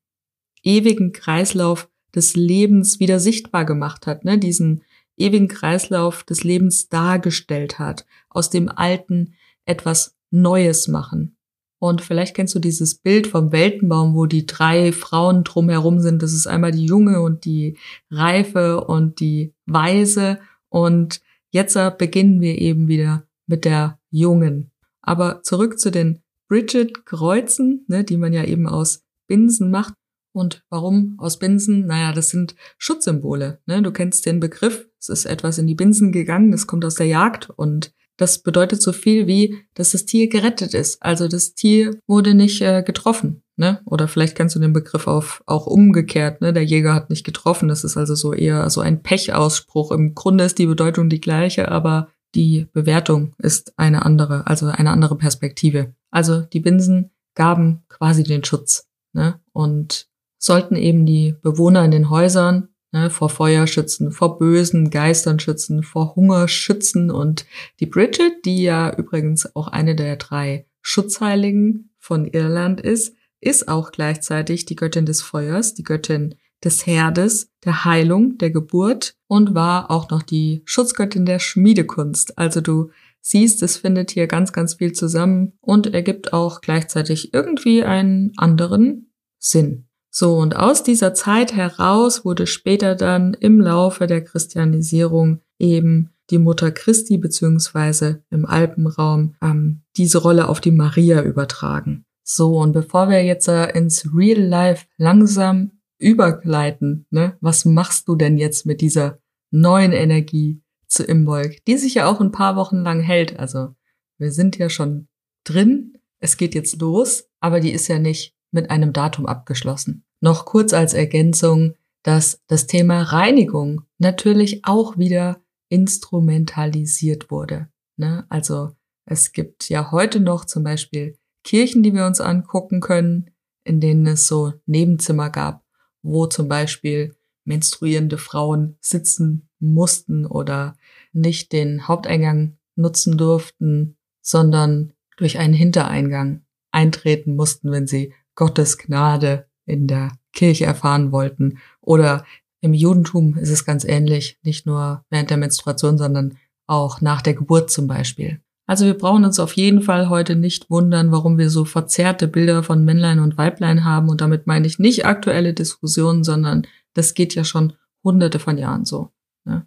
ewigen 0.64 1.12
Kreislauf 1.12 1.88
des 2.14 2.34
Lebens 2.34 3.00
wieder 3.00 3.20
sichtbar 3.20 3.64
gemacht 3.64 4.06
hat, 4.06 4.24
ne? 4.24 4.38
diesen 4.38 4.82
ewigen 5.16 5.48
Kreislauf 5.48 6.24
des 6.24 6.42
Lebens 6.42 6.88
dargestellt 6.88 7.78
hat, 7.78 8.06
aus 8.28 8.50
dem 8.50 8.68
Alten 8.68 9.34
etwas 9.64 10.16
Neues 10.30 10.88
machen. 10.88 11.36
Und 11.78 12.00
vielleicht 12.00 12.34
kennst 12.34 12.54
du 12.54 12.60
dieses 12.60 12.94
Bild 12.94 13.26
vom 13.26 13.52
Weltenbaum, 13.52 14.14
wo 14.14 14.26
die 14.26 14.46
drei 14.46 14.90
Frauen 14.90 15.44
drumherum 15.44 16.00
sind. 16.00 16.22
Das 16.22 16.32
ist 16.32 16.46
einmal 16.46 16.72
die 16.72 16.86
Junge 16.86 17.20
und 17.20 17.44
die 17.44 17.76
Reife 18.10 18.84
und 18.84 19.20
die 19.20 19.52
Weise. 19.66 20.38
Und 20.70 21.20
jetzt 21.50 21.76
beginnen 21.98 22.40
wir 22.40 22.58
eben 22.58 22.88
wieder 22.88 23.26
mit 23.46 23.66
der 23.66 23.98
Jungen. 24.10 24.70
Aber 25.02 25.42
zurück 25.42 25.78
zu 25.78 25.90
den 25.90 26.22
Bridget-Kreuzen, 26.48 27.84
ne, 27.88 28.02
die 28.02 28.16
man 28.16 28.32
ja 28.32 28.44
eben 28.44 28.66
aus 28.66 29.04
Binsen 29.26 29.70
macht. 29.70 29.92
Und 30.34 30.64
warum 30.68 31.14
aus 31.18 31.38
Binsen? 31.38 31.86
Naja, 31.86 32.12
das 32.12 32.30
sind 32.30 32.56
Schutzsymbole. 32.76 33.60
Ne? 33.66 33.82
Du 33.82 33.92
kennst 33.92 34.26
den 34.26 34.40
Begriff. 34.40 34.86
Es 34.98 35.08
ist 35.08 35.26
etwas 35.26 35.58
in 35.58 35.66
die 35.66 35.76
Binsen 35.76 36.10
gegangen. 36.10 36.50
Das 36.50 36.66
kommt 36.66 36.84
aus 36.84 36.96
der 36.96 37.06
Jagd. 37.06 37.50
Und 37.50 37.92
das 38.16 38.38
bedeutet 38.38 38.82
so 38.82 38.92
viel 38.92 39.26
wie, 39.26 39.56
dass 39.74 39.92
das 39.92 40.06
Tier 40.06 40.28
gerettet 40.28 40.74
ist. 40.74 41.00
Also 41.02 41.28
das 41.28 41.54
Tier 41.54 41.98
wurde 42.06 42.34
nicht 42.34 42.60
äh, 42.62 42.82
getroffen. 42.82 43.42
Ne? 43.56 43.80
Oder 43.86 44.08
vielleicht 44.08 44.36
kennst 44.36 44.56
du 44.56 44.60
den 44.60 44.72
Begriff 44.72 45.06
auf, 45.06 45.42
auch 45.46 45.66
umgekehrt, 45.66 46.40
ne? 46.40 46.52
Der 46.52 46.64
Jäger 46.64 46.92
hat 46.92 47.10
nicht 47.10 47.24
getroffen. 47.24 47.68
Das 47.68 47.84
ist 47.84 47.96
also 47.96 48.16
so 48.16 48.32
eher 48.32 48.68
so 48.70 48.80
ein 48.80 49.04
Pechausspruch. 49.04 49.92
Im 49.92 50.16
Grunde 50.16 50.42
ist 50.42 50.58
die 50.58 50.66
Bedeutung 50.66 51.08
die 51.08 51.20
gleiche, 51.20 51.70
aber 51.70 52.08
die 52.34 52.66
Bewertung 52.72 53.32
ist 53.38 53.72
eine 53.76 54.04
andere, 54.04 54.48
also 54.48 54.66
eine 54.66 54.90
andere 54.90 55.16
Perspektive. 55.16 55.94
Also 56.10 56.40
die 56.40 56.58
Binsen 56.58 57.12
gaben 57.36 57.84
quasi 57.88 58.24
den 58.24 58.42
Schutz 58.42 58.88
ne? 59.12 59.40
und 59.52 60.08
sollten 60.44 60.76
eben 60.76 61.06
die 61.06 61.34
Bewohner 61.40 61.86
in 61.86 61.90
den 61.90 62.10
Häusern 62.10 62.68
ne, 62.92 63.08
vor 63.08 63.30
Feuer 63.30 63.66
schützen, 63.66 64.12
vor 64.12 64.36
bösen 64.36 64.90
Geistern 64.90 65.40
schützen, 65.40 65.82
vor 65.82 66.14
Hunger 66.16 66.48
schützen. 66.48 67.10
Und 67.10 67.46
die 67.80 67.86
Bridget, 67.86 68.44
die 68.44 68.62
ja 68.62 68.94
übrigens 68.94 69.56
auch 69.56 69.68
eine 69.68 69.96
der 69.96 70.16
drei 70.16 70.66
Schutzheiligen 70.82 71.94
von 71.98 72.26
Irland 72.26 72.82
ist, 72.82 73.16
ist 73.40 73.68
auch 73.68 73.90
gleichzeitig 73.90 74.66
die 74.66 74.76
Göttin 74.76 75.06
des 75.06 75.22
Feuers, 75.22 75.72
die 75.72 75.82
Göttin 75.82 76.34
des 76.62 76.86
Herdes, 76.86 77.50
der 77.64 77.86
Heilung, 77.86 78.36
der 78.36 78.50
Geburt 78.50 79.16
und 79.26 79.54
war 79.54 79.90
auch 79.90 80.10
noch 80.10 80.22
die 80.22 80.60
Schutzgöttin 80.66 81.24
der 81.24 81.38
Schmiedekunst. 81.38 82.36
Also 82.36 82.60
du 82.60 82.90
siehst, 83.22 83.62
es 83.62 83.78
findet 83.78 84.10
hier 84.10 84.26
ganz, 84.26 84.52
ganz 84.52 84.74
viel 84.74 84.92
zusammen 84.92 85.54
und 85.62 85.94
ergibt 85.94 86.34
auch 86.34 86.60
gleichzeitig 86.60 87.32
irgendwie 87.32 87.82
einen 87.82 88.32
anderen 88.36 89.10
Sinn. 89.38 89.83
So, 90.16 90.36
und 90.36 90.54
aus 90.54 90.84
dieser 90.84 91.12
Zeit 91.12 91.56
heraus 91.56 92.24
wurde 92.24 92.46
später 92.46 92.94
dann 92.94 93.34
im 93.34 93.60
Laufe 93.60 94.06
der 94.06 94.22
Christianisierung 94.22 95.40
eben 95.58 96.10
die 96.30 96.38
Mutter 96.38 96.70
Christi 96.70 97.18
beziehungsweise 97.18 98.22
im 98.30 98.46
Alpenraum 98.46 99.34
ähm, 99.42 99.82
diese 99.96 100.18
Rolle 100.18 100.48
auf 100.48 100.60
die 100.60 100.70
Maria 100.70 101.20
übertragen. 101.20 102.04
So, 102.22 102.60
und 102.60 102.70
bevor 102.70 103.08
wir 103.08 103.24
jetzt 103.24 103.48
äh, 103.48 103.76
ins 103.76 104.08
Real 104.14 104.40
Life 104.40 104.86
langsam 104.98 105.72
übergleiten, 105.98 107.06
ne, 107.10 107.36
was 107.40 107.64
machst 107.64 108.06
du 108.06 108.14
denn 108.14 108.38
jetzt 108.38 108.66
mit 108.66 108.82
dieser 108.82 109.18
neuen 109.50 109.90
Energie 109.90 110.62
zu 110.86 111.02
Imbolg, 111.02 111.64
die 111.64 111.76
sich 111.76 111.94
ja 111.94 112.06
auch 112.06 112.20
ein 112.20 112.30
paar 112.30 112.54
Wochen 112.54 112.84
lang 112.84 113.00
hält? 113.00 113.40
Also, 113.40 113.74
wir 114.18 114.30
sind 114.30 114.58
ja 114.58 114.70
schon 114.70 115.08
drin, 115.42 115.98
es 116.20 116.36
geht 116.36 116.54
jetzt 116.54 116.80
los, 116.80 117.24
aber 117.40 117.58
die 117.58 117.72
ist 117.72 117.88
ja 117.88 117.98
nicht 117.98 118.34
mit 118.54 118.70
einem 118.70 118.92
Datum 118.92 119.26
abgeschlossen. 119.26 120.04
Noch 120.20 120.46
kurz 120.46 120.72
als 120.72 120.94
Ergänzung, 120.94 121.74
dass 122.02 122.40
das 122.46 122.66
Thema 122.66 123.02
Reinigung 123.02 123.82
natürlich 123.98 124.64
auch 124.64 124.96
wieder 124.96 125.42
instrumentalisiert 125.68 127.30
wurde. 127.30 127.68
Ne? 127.96 128.24
Also 128.28 128.70
es 129.06 129.32
gibt 129.32 129.68
ja 129.68 129.90
heute 129.90 130.20
noch 130.20 130.44
zum 130.44 130.62
Beispiel 130.62 131.18
Kirchen, 131.42 131.82
die 131.82 131.92
wir 131.92 132.06
uns 132.06 132.20
angucken 132.20 132.80
können, 132.80 133.30
in 133.64 133.80
denen 133.80 134.06
es 134.06 134.26
so 134.26 134.52
Nebenzimmer 134.66 135.30
gab, 135.30 135.64
wo 136.02 136.26
zum 136.26 136.48
Beispiel 136.48 137.14
menstruierende 137.44 138.18
Frauen 138.18 138.76
sitzen 138.80 139.48
mussten 139.58 140.26
oder 140.26 140.76
nicht 141.12 141.52
den 141.52 141.88
Haupteingang 141.88 142.56
nutzen 142.76 143.18
durften, 143.18 143.96
sondern 144.20 144.92
durch 145.16 145.38
einen 145.38 145.54
Hintereingang 145.54 146.44
eintreten 146.70 147.36
mussten, 147.36 147.70
wenn 147.70 147.86
sie 147.86 148.12
Gottes 148.34 148.78
Gnade 148.78 149.46
in 149.66 149.86
der 149.86 150.12
Kirche 150.32 150.66
erfahren 150.66 151.12
wollten. 151.12 151.58
Oder 151.80 152.24
im 152.60 152.74
Judentum 152.74 153.36
ist 153.36 153.50
es 153.50 153.64
ganz 153.64 153.84
ähnlich, 153.84 154.38
nicht 154.42 154.66
nur 154.66 155.04
während 155.10 155.30
der 155.30 155.36
Menstruation, 155.36 155.98
sondern 155.98 156.38
auch 156.66 157.00
nach 157.00 157.22
der 157.22 157.34
Geburt 157.34 157.70
zum 157.70 157.86
Beispiel. 157.86 158.40
Also 158.66 158.86
wir 158.86 158.96
brauchen 158.96 159.24
uns 159.24 159.38
auf 159.38 159.52
jeden 159.54 159.82
Fall 159.82 160.08
heute 160.08 160.36
nicht 160.36 160.70
wundern, 160.70 161.12
warum 161.12 161.36
wir 161.36 161.50
so 161.50 161.66
verzerrte 161.66 162.26
Bilder 162.26 162.62
von 162.62 162.84
Männlein 162.84 163.18
und 163.18 163.36
Weiblein 163.36 163.84
haben. 163.84 164.08
Und 164.08 164.22
damit 164.22 164.46
meine 164.46 164.66
ich 164.66 164.78
nicht 164.78 165.04
aktuelle 165.04 165.52
Diskussionen, 165.52 166.24
sondern 166.24 166.66
das 166.94 167.14
geht 167.14 167.34
ja 167.34 167.44
schon 167.44 167.74
hunderte 168.02 168.38
von 168.38 168.56
Jahren 168.56 168.86
so. 168.86 169.10
Ne? 169.44 169.66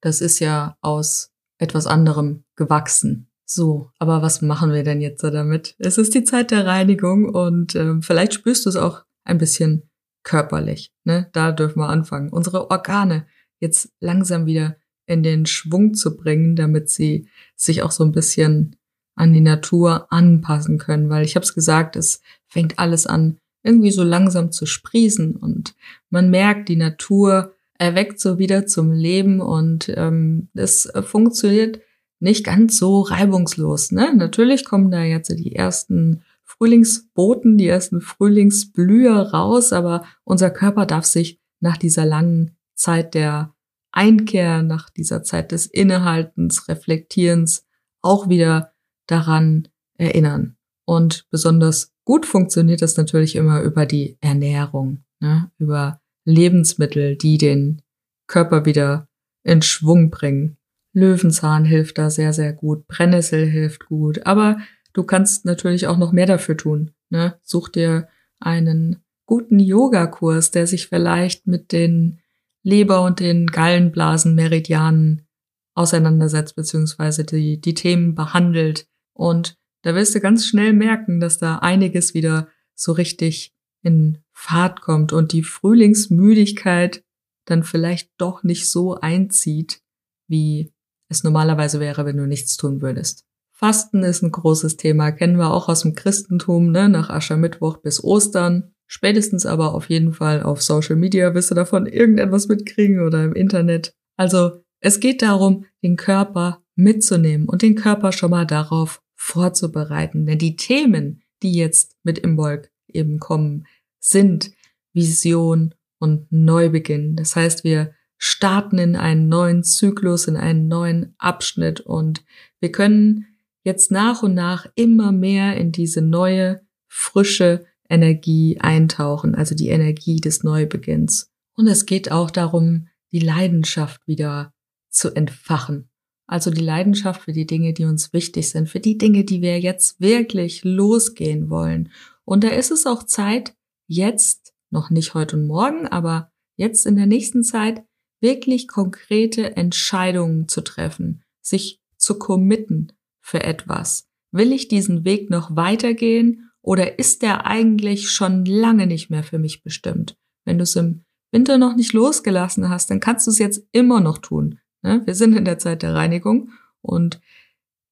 Das 0.00 0.20
ist 0.20 0.38
ja 0.38 0.76
aus 0.80 1.32
etwas 1.58 1.86
anderem 1.86 2.44
gewachsen. 2.54 3.28
So, 3.48 3.92
aber 4.00 4.22
was 4.22 4.42
machen 4.42 4.72
wir 4.72 4.82
denn 4.82 5.00
jetzt 5.00 5.22
damit? 5.22 5.76
Es 5.78 5.98
ist 5.98 6.14
die 6.14 6.24
Zeit 6.24 6.50
der 6.50 6.66
Reinigung 6.66 7.28
und 7.28 7.76
äh, 7.76 8.02
vielleicht 8.02 8.34
spürst 8.34 8.66
du 8.66 8.70
es 8.70 8.76
auch 8.76 9.04
ein 9.24 9.38
bisschen 9.38 9.88
körperlich. 10.24 10.92
Ne? 11.04 11.28
Da 11.32 11.52
dürfen 11.52 11.78
wir 11.78 11.88
anfangen. 11.88 12.30
Unsere 12.30 12.70
Organe 12.70 13.26
jetzt 13.60 13.92
langsam 14.00 14.46
wieder 14.46 14.76
in 15.06 15.22
den 15.22 15.46
Schwung 15.46 15.94
zu 15.94 16.16
bringen, 16.16 16.56
damit 16.56 16.90
sie 16.90 17.28
sich 17.54 17.82
auch 17.84 17.92
so 17.92 18.02
ein 18.04 18.10
bisschen 18.10 18.74
an 19.14 19.32
die 19.32 19.40
Natur 19.40 20.12
anpassen 20.12 20.78
können. 20.78 21.08
Weil 21.08 21.24
ich 21.24 21.36
habe 21.36 21.44
es 21.44 21.54
gesagt, 21.54 21.94
es 21.94 22.20
fängt 22.48 22.80
alles 22.80 23.06
an, 23.06 23.38
irgendwie 23.62 23.92
so 23.92 24.02
langsam 24.02 24.50
zu 24.50 24.66
sprießen 24.66 25.36
und 25.36 25.76
man 26.10 26.30
merkt, 26.30 26.68
die 26.68 26.76
Natur 26.76 27.54
erweckt 27.78 28.18
so 28.18 28.38
wieder 28.38 28.66
zum 28.66 28.90
Leben 28.90 29.40
und 29.40 29.92
ähm, 29.96 30.48
es 30.54 30.90
funktioniert 31.02 31.80
nicht 32.18 32.44
ganz 32.44 32.78
so 32.78 33.00
reibungslos. 33.02 33.92
Ne? 33.92 34.14
Natürlich 34.14 34.64
kommen 34.64 34.90
da 34.90 35.02
jetzt 35.02 35.30
die 35.30 35.54
ersten 35.54 36.22
Frühlingsboten, 36.44 37.58
die 37.58 37.68
ersten 37.68 38.00
Frühlingsblüher 38.00 39.30
raus, 39.32 39.72
aber 39.72 40.04
unser 40.24 40.50
Körper 40.50 40.86
darf 40.86 41.04
sich 41.04 41.40
nach 41.60 41.76
dieser 41.76 42.06
langen 42.06 42.56
Zeit 42.74 43.14
der 43.14 43.54
Einkehr, 43.92 44.62
nach 44.62 44.90
dieser 44.90 45.22
Zeit 45.22 45.52
des 45.52 45.66
Innehaltens, 45.66 46.68
Reflektierens 46.68 47.66
auch 48.02 48.28
wieder 48.28 48.72
daran 49.06 49.68
erinnern. 49.98 50.56
Und 50.84 51.26
besonders 51.30 51.94
gut 52.04 52.26
funktioniert 52.26 52.82
das 52.82 52.96
natürlich 52.96 53.36
immer 53.36 53.62
über 53.62 53.86
die 53.86 54.18
Ernährung, 54.20 55.04
ne? 55.20 55.50
über 55.58 56.00
Lebensmittel, 56.24 57.16
die 57.16 57.38
den 57.38 57.82
Körper 58.26 58.64
wieder 58.64 59.08
in 59.42 59.62
Schwung 59.62 60.10
bringen. 60.10 60.55
Löwenzahn 60.96 61.66
hilft 61.66 61.98
da 61.98 62.08
sehr, 62.08 62.32
sehr 62.32 62.54
gut. 62.54 62.86
Brennnessel 62.88 63.46
hilft 63.46 63.86
gut. 63.86 64.24
Aber 64.24 64.56
du 64.94 65.04
kannst 65.04 65.44
natürlich 65.44 65.86
auch 65.88 65.98
noch 65.98 66.10
mehr 66.10 66.24
dafür 66.24 66.56
tun. 66.56 66.92
Ne? 67.10 67.38
Such 67.42 67.68
dir 67.68 68.08
einen 68.40 69.04
guten 69.26 69.58
Yogakurs, 69.58 70.52
der 70.52 70.66
sich 70.66 70.86
vielleicht 70.86 71.46
mit 71.46 71.72
den 71.72 72.20
Leber- 72.62 73.04
und 73.04 73.20
den 73.20 73.46
Gallenblasen-Meridianen 73.46 75.26
auseinandersetzt, 75.74 76.56
beziehungsweise 76.56 77.24
die, 77.24 77.60
die 77.60 77.74
Themen 77.74 78.14
behandelt. 78.14 78.88
Und 79.12 79.58
da 79.82 79.94
wirst 79.94 80.14
du 80.14 80.20
ganz 80.20 80.46
schnell 80.46 80.72
merken, 80.72 81.20
dass 81.20 81.36
da 81.36 81.58
einiges 81.58 82.14
wieder 82.14 82.48
so 82.74 82.92
richtig 82.92 83.54
in 83.82 84.22
Fahrt 84.32 84.80
kommt 84.80 85.12
und 85.12 85.32
die 85.32 85.42
Frühlingsmüdigkeit 85.42 87.04
dann 87.44 87.64
vielleicht 87.64 88.10
doch 88.16 88.42
nicht 88.42 88.70
so 88.70 88.94
einzieht, 88.94 89.82
wie 90.26 90.72
es 91.08 91.24
normalerweise 91.24 91.80
wäre, 91.80 92.04
wenn 92.04 92.16
du 92.16 92.26
nichts 92.26 92.56
tun 92.56 92.82
würdest. 92.82 93.24
Fasten 93.52 94.02
ist 94.02 94.22
ein 94.22 94.32
großes 94.32 94.76
Thema, 94.76 95.12
kennen 95.12 95.38
wir 95.38 95.50
auch 95.50 95.68
aus 95.68 95.82
dem 95.82 95.94
Christentum, 95.94 96.70
ne? 96.70 96.88
nach 96.88 97.08
Aschermittwoch 97.08 97.78
bis 97.78 98.04
Ostern. 98.04 98.74
Spätestens 98.86 99.46
aber 99.46 99.74
auf 99.74 99.88
jeden 99.88 100.12
Fall 100.12 100.42
auf 100.42 100.62
Social 100.62 100.96
Media 100.96 101.34
wirst 101.34 101.50
du 101.50 101.54
davon 101.54 101.86
irgendetwas 101.86 102.48
mitkriegen 102.48 103.00
oder 103.00 103.24
im 103.24 103.34
Internet. 103.34 103.94
Also 104.16 104.60
es 104.80 105.00
geht 105.00 105.22
darum, 105.22 105.64
den 105.82 105.96
Körper 105.96 106.62
mitzunehmen 106.74 107.48
und 107.48 107.62
den 107.62 107.74
Körper 107.74 108.12
schon 108.12 108.30
mal 108.30 108.46
darauf 108.46 109.02
vorzubereiten. 109.14 110.26
Denn 110.26 110.38
die 110.38 110.56
Themen, 110.56 111.22
die 111.42 111.54
jetzt 111.54 111.96
mit 112.02 112.18
Imbolg 112.18 112.70
eben 112.86 113.18
kommen, 113.18 113.66
sind 113.98 114.52
Vision 114.92 115.74
und 115.98 116.30
Neubeginn. 116.30 117.16
Das 117.16 117.34
heißt, 117.34 117.64
wir 117.64 117.94
starten 118.18 118.78
in 118.78 118.96
einen 118.96 119.28
neuen 119.28 119.62
Zyklus, 119.62 120.26
in 120.26 120.36
einen 120.36 120.68
neuen 120.68 121.14
Abschnitt 121.18 121.80
und 121.80 122.24
wir 122.60 122.72
können 122.72 123.26
jetzt 123.62 123.90
nach 123.90 124.22
und 124.22 124.34
nach 124.34 124.66
immer 124.74 125.12
mehr 125.12 125.56
in 125.56 125.72
diese 125.72 126.00
neue, 126.00 126.60
frische 126.88 127.66
Energie 127.88 128.58
eintauchen, 128.60 129.34
also 129.34 129.54
die 129.54 129.68
Energie 129.68 130.20
des 130.20 130.42
Neubeginns. 130.42 131.30
Und 131.54 131.66
es 131.66 131.86
geht 131.86 132.10
auch 132.10 132.30
darum, 132.30 132.88
die 133.12 133.18
Leidenschaft 133.18 134.06
wieder 134.06 134.52
zu 134.88 135.14
entfachen. 135.14 135.88
Also 136.26 136.50
die 136.50 136.62
Leidenschaft 136.62 137.22
für 137.22 137.32
die 137.32 137.46
Dinge, 137.46 137.72
die 137.72 137.84
uns 137.84 138.12
wichtig 138.12 138.48
sind, 138.48 138.68
für 138.68 138.80
die 138.80 138.98
Dinge, 138.98 139.24
die 139.24 139.42
wir 139.42 139.60
jetzt 139.60 140.00
wirklich 140.00 140.64
losgehen 140.64 141.50
wollen. 141.50 141.90
Und 142.24 142.42
da 142.42 142.48
ist 142.48 142.72
es 142.72 142.86
auch 142.86 143.04
Zeit, 143.04 143.54
jetzt, 143.86 144.54
noch 144.70 144.90
nicht 144.90 145.14
heute 145.14 145.36
und 145.36 145.46
morgen, 145.46 145.86
aber 145.86 146.32
jetzt 146.56 146.86
in 146.86 146.96
der 146.96 147.06
nächsten 147.06 147.44
Zeit, 147.44 147.84
wirklich 148.20 148.68
konkrete 148.68 149.56
Entscheidungen 149.56 150.48
zu 150.48 150.62
treffen, 150.62 151.22
sich 151.40 151.80
zu 151.96 152.18
committen 152.18 152.92
für 153.20 153.42
etwas. 153.42 154.08
Will 154.32 154.52
ich 154.52 154.68
diesen 154.68 155.04
Weg 155.04 155.30
noch 155.30 155.56
weitergehen 155.56 156.50
oder 156.62 156.98
ist 156.98 157.22
der 157.22 157.46
eigentlich 157.46 158.10
schon 158.10 158.44
lange 158.44 158.86
nicht 158.86 159.10
mehr 159.10 159.22
für 159.22 159.38
mich 159.38 159.62
bestimmt? 159.62 160.16
Wenn 160.44 160.58
du 160.58 160.64
es 160.64 160.76
im 160.76 161.04
Winter 161.32 161.58
noch 161.58 161.76
nicht 161.76 161.92
losgelassen 161.92 162.68
hast, 162.68 162.90
dann 162.90 163.00
kannst 163.00 163.26
du 163.26 163.30
es 163.30 163.38
jetzt 163.38 163.66
immer 163.72 164.00
noch 164.00 164.18
tun. 164.18 164.60
Ne? 164.82 165.02
Wir 165.04 165.14
sind 165.14 165.36
in 165.36 165.44
der 165.44 165.58
Zeit 165.58 165.82
der 165.82 165.94
Reinigung 165.94 166.50
und 166.82 167.20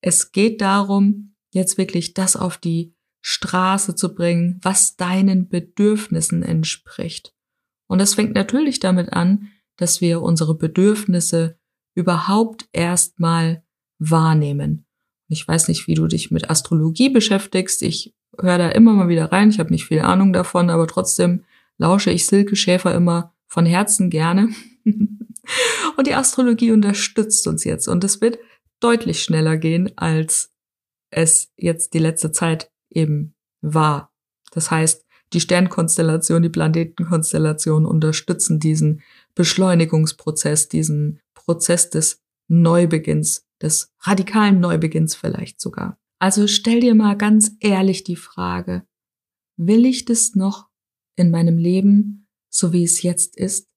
es 0.00 0.32
geht 0.32 0.60
darum, 0.60 1.34
jetzt 1.50 1.78
wirklich 1.78 2.14
das 2.14 2.36
auf 2.36 2.58
die 2.58 2.94
Straße 3.22 3.94
zu 3.94 4.14
bringen, 4.14 4.60
was 4.62 4.96
deinen 4.96 5.48
Bedürfnissen 5.48 6.42
entspricht. 6.42 7.34
Und 7.86 7.98
das 7.98 8.14
fängt 8.14 8.34
natürlich 8.34 8.80
damit 8.80 9.12
an, 9.12 9.50
dass 9.76 10.00
wir 10.00 10.22
unsere 10.22 10.54
Bedürfnisse 10.54 11.58
überhaupt 11.94 12.68
erstmal 12.72 13.62
wahrnehmen. 13.98 14.86
Ich 15.28 15.46
weiß 15.46 15.68
nicht, 15.68 15.86
wie 15.86 15.94
du 15.94 16.06
dich 16.06 16.30
mit 16.30 16.50
Astrologie 16.50 17.08
beschäftigst. 17.08 17.82
Ich 17.82 18.14
höre 18.38 18.58
da 18.58 18.68
immer 18.70 18.92
mal 18.92 19.08
wieder 19.08 19.32
rein. 19.32 19.50
Ich 19.50 19.58
habe 19.58 19.70
nicht 19.70 19.86
viel 19.86 20.00
Ahnung 20.00 20.32
davon, 20.32 20.70
aber 20.70 20.86
trotzdem 20.86 21.44
lausche 21.78 22.10
ich 22.10 22.26
Silke 22.26 22.56
Schäfer 22.56 22.94
immer 22.94 23.32
von 23.46 23.66
Herzen 23.66 24.10
gerne. 24.10 24.48
und 25.96 26.06
die 26.06 26.14
Astrologie 26.14 26.72
unterstützt 26.72 27.46
uns 27.46 27.64
jetzt 27.64 27.88
und 27.88 28.04
es 28.04 28.20
wird 28.20 28.38
deutlich 28.80 29.22
schneller 29.22 29.56
gehen, 29.56 29.92
als 29.96 30.52
es 31.10 31.52
jetzt 31.56 31.94
die 31.94 31.98
letzte 31.98 32.32
Zeit 32.32 32.70
eben 32.90 33.34
war. 33.60 34.12
Das 34.50 34.70
heißt, 34.70 35.04
die 35.32 35.40
Sternkonstellation, 35.40 36.42
die 36.42 36.48
Planetenkonstellation 36.48 37.86
unterstützen 37.86 38.60
diesen 38.60 39.02
Beschleunigungsprozess, 39.34 40.68
diesen 40.68 41.20
Prozess 41.34 41.90
des 41.90 42.22
Neubeginns, 42.48 43.46
des 43.60 43.92
radikalen 44.00 44.60
Neubeginns 44.60 45.14
vielleicht 45.14 45.60
sogar. 45.60 45.98
Also 46.18 46.46
stell 46.46 46.80
dir 46.80 46.94
mal 46.94 47.16
ganz 47.16 47.52
ehrlich 47.60 48.04
die 48.04 48.16
Frage, 48.16 48.86
will 49.56 49.84
ich 49.84 50.04
das 50.04 50.34
noch 50.34 50.68
in 51.16 51.30
meinem 51.30 51.58
Leben, 51.58 52.28
so 52.48 52.72
wie 52.72 52.84
es 52.84 53.02
jetzt 53.02 53.36
ist? 53.36 53.68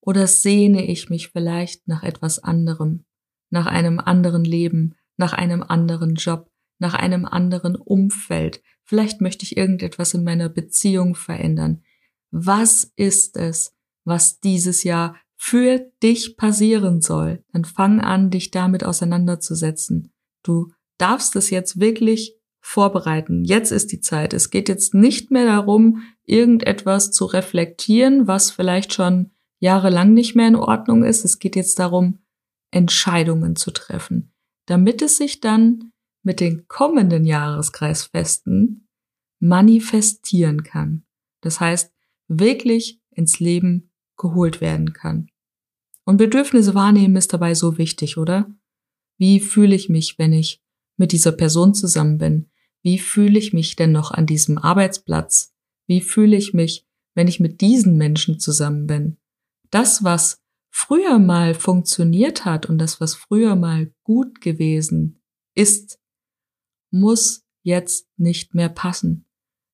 Oder 0.00 0.26
sehne 0.26 0.86
ich 0.86 1.10
mich 1.10 1.28
vielleicht 1.28 1.86
nach 1.88 2.02
etwas 2.02 2.38
anderem, 2.38 3.04
nach 3.50 3.66
einem 3.66 3.98
anderen 3.98 4.44
Leben, 4.44 4.94
nach 5.16 5.32
einem 5.32 5.62
anderen 5.62 6.14
Job, 6.14 6.50
nach 6.78 6.94
einem 6.94 7.26
anderen 7.26 7.76
Umfeld? 7.76 8.62
Vielleicht 8.84 9.20
möchte 9.20 9.44
ich 9.44 9.56
irgendetwas 9.56 10.14
in 10.14 10.24
meiner 10.24 10.48
Beziehung 10.48 11.14
verändern. 11.14 11.82
Was 12.30 12.92
ist 12.96 13.36
es, 13.36 13.74
was 14.10 14.40
dieses 14.40 14.84
Jahr 14.84 15.16
für 15.36 15.78
dich 16.02 16.36
passieren 16.36 17.00
soll? 17.00 17.42
Dann 17.52 17.64
fang 17.64 18.00
an, 18.02 18.30
dich 18.30 18.50
damit 18.50 18.84
auseinanderzusetzen. 18.84 20.12
Du 20.42 20.70
darfst 20.98 21.34
es 21.36 21.48
jetzt 21.48 21.80
wirklich 21.80 22.36
vorbereiten. 22.60 23.44
Jetzt 23.44 23.70
ist 23.70 23.90
die 23.90 24.00
Zeit. 24.00 24.34
Es 24.34 24.50
geht 24.50 24.68
jetzt 24.68 24.92
nicht 24.92 25.30
mehr 25.30 25.46
darum, 25.46 26.02
irgendetwas 26.26 27.10
zu 27.10 27.24
reflektieren, 27.24 28.26
was 28.26 28.50
vielleicht 28.50 28.92
schon 28.92 29.30
jahrelang 29.60 30.12
nicht 30.12 30.36
mehr 30.36 30.48
in 30.48 30.56
Ordnung 30.56 31.02
ist. 31.02 31.24
Es 31.24 31.38
geht 31.38 31.56
jetzt 31.56 31.78
darum, 31.78 32.18
Entscheidungen 32.70 33.56
zu 33.56 33.70
treffen, 33.70 34.32
damit 34.66 35.00
es 35.00 35.16
sich 35.16 35.40
dann 35.40 35.92
mit 36.22 36.40
den 36.40 36.68
kommenden 36.68 37.24
Jahreskreisfesten 37.24 38.88
manifestieren 39.38 40.62
kann. 40.62 41.04
Das 41.40 41.60
heißt, 41.60 41.92
wirklich 42.28 43.00
ins 43.10 43.40
Leben 43.40 43.89
geholt 44.20 44.60
werden 44.60 44.92
kann. 44.92 45.28
Und 46.04 46.16
Bedürfnisse 46.16 46.74
wahrnehmen 46.74 47.16
ist 47.16 47.32
dabei 47.32 47.54
so 47.54 47.78
wichtig, 47.78 48.16
oder? 48.16 48.48
Wie 49.18 49.40
fühle 49.40 49.74
ich 49.74 49.88
mich, 49.88 50.18
wenn 50.18 50.32
ich 50.32 50.62
mit 50.96 51.12
dieser 51.12 51.32
Person 51.32 51.74
zusammen 51.74 52.18
bin? 52.18 52.50
Wie 52.82 52.98
fühle 52.98 53.38
ich 53.38 53.52
mich 53.52 53.76
denn 53.76 53.92
noch 53.92 54.10
an 54.10 54.26
diesem 54.26 54.58
Arbeitsplatz? 54.58 55.52
Wie 55.86 56.00
fühle 56.00 56.36
ich 56.36 56.54
mich, 56.54 56.86
wenn 57.14 57.28
ich 57.28 57.40
mit 57.40 57.60
diesen 57.60 57.96
Menschen 57.96 58.38
zusammen 58.38 58.86
bin? 58.86 59.16
das, 59.70 60.04
was 60.04 60.42
früher 60.70 61.18
mal 61.18 61.54
funktioniert 61.54 62.44
hat 62.44 62.66
und 62.66 62.78
das, 62.78 63.00
was 63.00 63.14
früher 63.14 63.56
mal 63.56 63.92
gut 64.02 64.40
gewesen 64.40 65.22
ist, 65.54 65.98
muss 66.90 67.44
jetzt 67.62 68.08
nicht 68.16 68.54
mehr 68.54 68.68
passen. 68.68 69.26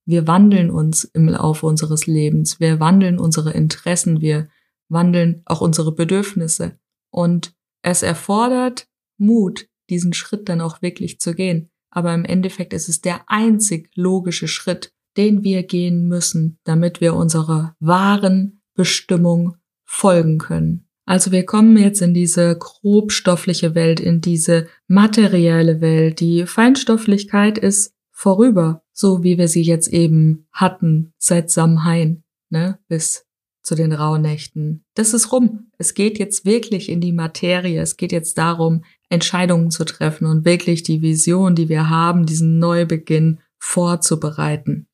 Wir 0.07 0.27
wandeln 0.27 0.71
uns 0.71 1.05
im 1.05 1.29
Laufe 1.29 1.67
unseres 1.67 2.07
Lebens, 2.07 2.61
wir 2.61 2.81
wandeln 2.81 3.19
unsere 3.19 3.53
Interessen, 3.53 4.21
wir 4.21 4.49
wandeln 4.89 5.43
auch 5.45 5.61
unsere 5.61 5.93
Bedürfnisse. 5.93 6.79
Und 7.11 7.55
es 7.83 8.03
erfordert 8.03 8.89
Mut, 9.19 9.69
diesen 9.91 10.13
Schritt 10.13 10.49
dann 10.49 10.61
auch 10.61 10.81
wirklich 10.81 11.21
zu 11.21 11.35
gehen. 11.35 11.71
Aber 11.91 12.15
im 12.15 12.25
Endeffekt 12.25 12.73
ist 12.73 12.89
es 12.89 13.01
der 13.01 13.23
einzig 13.27 13.91
logische 13.95 14.49
Schritt, 14.49 14.93
den 15.17 15.43
wir 15.43 15.63
gehen 15.63 16.09
müssen, 16.09 16.59
damit 16.65 17.01
wir 17.01 17.15
unserer 17.15 17.75
wahren 17.81 18.61
Bestimmung 18.75 19.57
folgen 19.85 20.39
können. 20.39 20.89
Also 21.05 21.31
wir 21.31 21.47
kommen 21.47 21.77
jetzt 21.77 22.03
in 22.03 22.15
diese 22.15 22.57
grobstoffliche 22.59 23.75
Welt, 23.75 24.01
in 24.01 24.21
diese 24.21 24.67
materielle 24.89 25.81
Welt. 25.81 26.21
Die 26.21 26.47
Feinstofflichkeit 26.47 27.59
ist 27.59 27.95
vorüber, 28.11 28.83
so 28.97 29.23
wie 29.23 29.37
wir 29.37 29.47
sie 29.47 29.63
jetzt 29.63 29.89
eben 29.89 30.47
hatten 30.53 31.13
seit 31.19 31.51
Samhain, 31.51 32.25
ne, 32.49 32.79
bis 32.89 33.27
zu 33.63 33.75
den 33.75 33.93
Rauhnächten. 33.93 34.85
Das 34.95 35.13
ist 35.13 35.33
rum. 35.33 35.71
Es 35.77 35.93
geht 35.93 36.19
jetzt 36.19 36.47
wirklich 36.47 36.89
in 36.89 37.01
die 37.01 37.13
Materie. 37.13 37.83
Es 37.83 37.97
geht 37.97 38.11
jetzt 38.11 38.39
darum, 38.39 38.85
Entscheidungen 39.11 39.71
zu 39.71 39.85
treffen 39.85 40.27
und 40.27 40.47
wirklich 40.47 40.83
die 40.83 41.03
Vision, 41.03 41.55
die 41.55 41.69
wir 41.69 41.91
haben, 41.91 42.25
diesen 42.25 42.59
Neubeginn 42.59 43.41
vorzubereiten. 43.59 44.87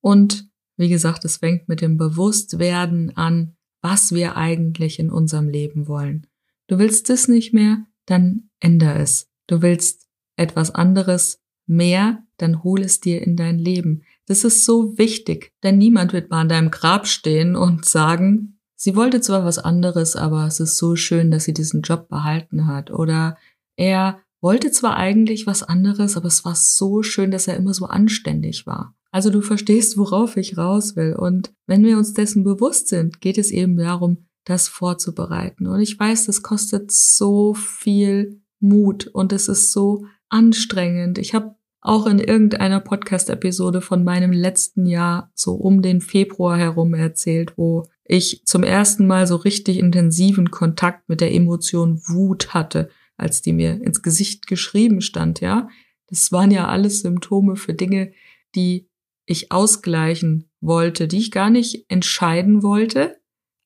Und 0.00 0.48
wie 0.76 0.88
gesagt, 0.88 1.24
es 1.24 1.36
fängt 1.36 1.68
mit 1.68 1.80
dem 1.80 1.96
Bewusstwerden 1.96 3.16
an, 3.16 3.54
was 3.80 4.12
wir 4.12 4.36
eigentlich 4.36 4.98
in 4.98 5.10
unserem 5.10 5.48
Leben 5.48 5.86
wollen. 5.86 6.26
Du 6.66 6.78
willst 6.78 7.10
es 7.10 7.28
nicht 7.28 7.54
mehr, 7.54 7.84
dann 8.06 8.50
änder 8.58 8.96
es. 8.96 9.28
Du 9.46 9.62
willst 9.62 10.08
etwas 10.36 10.74
anderes 10.74 11.40
mehr, 11.66 12.25
dann 12.38 12.62
hol 12.62 12.80
es 12.80 13.00
dir 13.00 13.22
in 13.22 13.36
dein 13.36 13.58
Leben. 13.58 14.02
Das 14.26 14.44
ist 14.44 14.64
so 14.64 14.98
wichtig, 14.98 15.52
denn 15.62 15.78
niemand 15.78 16.12
wird 16.12 16.30
mal 16.30 16.40
an 16.40 16.48
deinem 16.48 16.70
Grab 16.70 17.06
stehen 17.06 17.56
und 17.56 17.84
sagen, 17.84 18.58
sie 18.74 18.96
wollte 18.96 19.20
zwar 19.20 19.44
was 19.44 19.58
anderes, 19.58 20.16
aber 20.16 20.46
es 20.46 20.60
ist 20.60 20.76
so 20.76 20.96
schön, 20.96 21.30
dass 21.30 21.44
sie 21.44 21.54
diesen 21.54 21.82
Job 21.82 22.08
behalten 22.08 22.66
hat. 22.66 22.90
Oder 22.90 23.36
er 23.76 24.20
wollte 24.40 24.70
zwar 24.70 24.96
eigentlich 24.96 25.46
was 25.46 25.62
anderes, 25.62 26.16
aber 26.16 26.26
es 26.26 26.44
war 26.44 26.54
so 26.54 27.02
schön, 27.02 27.30
dass 27.30 27.48
er 27.48 27.56
immer 27.56 27.74
so 27.74 27.86
anständig 27.86 28.66
war. 28.66 28.94
Also 29.10 29.30
du 29.30 29.40
verstehst, 29.40 29.96
worauf 29.96 30.36
ich 30.36 30.58
raus 30.58 30.94
will. 30.94 31.14
Und 31.14 31.52
wenn 31.66 31.84
wir 31.84 31.96
uns 31.96 32.12
dessen 32.12 32.44
bewusst 32.44 32.88
sind, 32.88 33.20
geht 33.20 33.38
es 33.38 33.50
eben 33.50 33.76
darum, 33.76 34.26
das 34.44 34.68
vorzubereiten. 34.68 35.66
Und 35.66 35.80
ich 35.80 35.98
weiß, 35.98 36.26
das 36.26 36.42
kostet 36.42 36.92
so 36.92 37.54
viel 37.54 38.40
Mut 38.60 39.06
und 39.06 39.32
es 39.32 39.48
ist 39.48 39.72
so 39.72 40.06
anstrengend. 40.28 41.18
Ich 41.18 41.34
habe 41.34 41.55
auch 41.86 42.06
in 42.06 42.18
irgendeiner 42.18 42.80
Podcast-Episode 42.80 43.80
von 43.80 44.02
meinem 44.02 44.32
letzten 44.32 44.86
Jahr 44.86 45.30
so 45.34 45.54
um 45.54 45.82
den 45.82 46.00
Februar 46.00 46.58
herum 46.58 46.94
erzählt, 46.94 47.52
wo 47.56 47.84
ich 48.04 48.42
zum 48.44 48.64
ersten 48.64 49.06
Mal 49.06 49.28
so 49.28 49.36
richtig 49.36 49.78
intensiven 49.78 50.50
Kontakt 50.50 51.08
mit 51.08 51.20
der 51.20 51.32
Emotion 51.32 52.02
Wut 52.08 52.54
hatte, 52.54 52.90
als 53.16 53.40
die 53.40 53.52
mir 53.52 53.80
ins 53.80 54.02
Gesicht 54.02 54.48
geschrieben 54.48 55.00
stand, 55.00 55.40
ja. 55.40 55.68
Das 56.08 56.32
waren 56.32 56.50
ja 56.50 56.66
alles 56.66 57.02
Symptome 57.02 57.54
für 57.54 57.74
Dinge, 57.74 58.12
die 58.56 58.88
ich 59.24 59.52
ausgleichen 59.52 60.50
wollte, 60.60 61.06
die 61.06 61.18
ich 61.18 61.30
gar 61.30 61.50
nicht 61.50 61.84
entscheiden 61.88 62.64
wollte, 62.64 63.16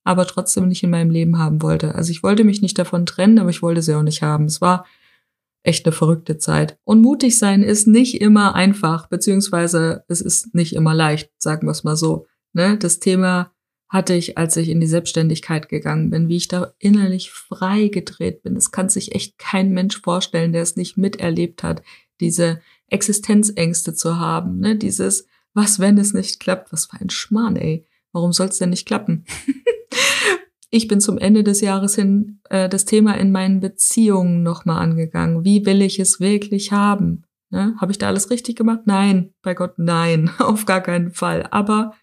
aber 0.05 0.27
trotzdem 0.27 0.69
nicht 0.69 0.83
in 0.83 0.91
meinem 0.91 1.11
Leben 1.11 1.39
haben 1.39 1.63
wollte. 1.63 1.95
Also 1.95 2.11
ich 2.11 2.23
wollte 2.23 2.45
mich 2.45 2.61
nicht 2.61 2.79
davon 2.79 3.07
trennen, 3.07 3.39
aber 3.39 3.51
ich 3.51 3.63
wollte 3.63 3.81
sie 3.81 3.95
auch 3.95 4.03
nicht 4.03 4.21
haben. 4.21 4.45
Es 4.45 4.61
war 4.61 4.85
echt 5.63 5.87
eine 5.87 5.93
verrückte 5.93 6.39
Zeit. 6.39 6.79
Und 6.85 7.03
mutig 7.03 7.39
sein 7.39 7.63
ist 7.63 7.87
nicht 7.87 8.21
immer 8.21 8.55
einfach, 8.55 9.09
beziehungsweise 9.09 10.05
es 10.09 10.21
ist 10.21 10.55
nicht 10.55 10.75
immer 10.75 10.95
leicht, 10.95 11.31
sagen 11.39 11.67
wir 11.67 11.73
es 11.73 11.85
mal 11.85 11.97
so. 11.97 12.27
Ne? 12.53 12.79
Das 12.79 12.99
Thema 12.99 13.53
hatte 13.89 14.15
ich, 14.15 14.39
als 14.39 14.57
ich 14.57 14.69
in 14.69 14.81
die 14.81 14.87
Selbstständigkeit 14.87 15.69
gegangen 15.69 16.11
bin, 16.11 16.29
wie 16.29 16.37
ich 16.37 16.49
da 16.49 16.73
innerlich 16.79 17.31
frei 17.31 17.89
gedreht 17.89 18.43
bin. 18.43 18.55
Das 18.55 18.71
kann 18.71 18.89
sich 18.89 19.15
echt 19.15 19.37
kein 19.37 19.71
Mensch 19.73 20.01
vorstellen, 20.01 20.53
der 20.53 20.63
es 20.63 20.77
nicht 20.77 20.97
miterlebt 20.97 21.63
hat, 21.63 21.83
diese 22.21 22.61
Existenzängste 22.89 23.95
zu 23.95 24.19
haben, 24.19 24.59
ne? 24.59 24.77
dieses 24.77 25.27
was, 25.55 25.81
wenn 25.81 25.99
es 25.99 26.15
nicht 26.15 26.41
klappt? 26.41 26.73
Was 26.73 26.87
für 26.87 27.01
ein 27.01 27.11
Schmarrn, 27.11 27.57
ey. 27.57 27.85
Warum 28.13 28.33
soll 28.33 28.49
es 28.49 28.59
denn 28.59 28.71
nicht 28.71 28.87
klappen? 28.87 29.25
ich 30.71 30.89
bin 30.89 31.01
zum 31.01 31.19
Ende 31.19 31.43
des 31.43 31.61
Jahres 31.61 31.97
hin 31.97 32.41
äh, 32.49 32.69
das 32.69 32.85
Thema 32.85 33.15
in 33.19 33.33
meinen 33.33 33.61
Beziehungen 33.61 34.43
nochmal 34.43 34.83
angegangen. 34.83 35.45
Wie 35.45 35.67
will 35.67 35.83
ich 35.83 35.99
es 35.99 36.21
wirklich 36.21 36.73
haben? 36.73 37.25
Ne? 37.51 37.75
Habe 37.81 37.93
ich 37.93 37.99
da 37.99 38.07
alles 38.07 38.31
richtig 38.31 38.57
gemacht? 38.57 38.83
Nein, 38.85 39.35
bei 39.43 39.55
Gott, 39.55 39.79
nein, 39.79 40.31
auf 40.39 40.67
gar 40.67 40.81
keinen 40.81 41.11
Fall. 41.11 41.47
Aber 41.51 41.95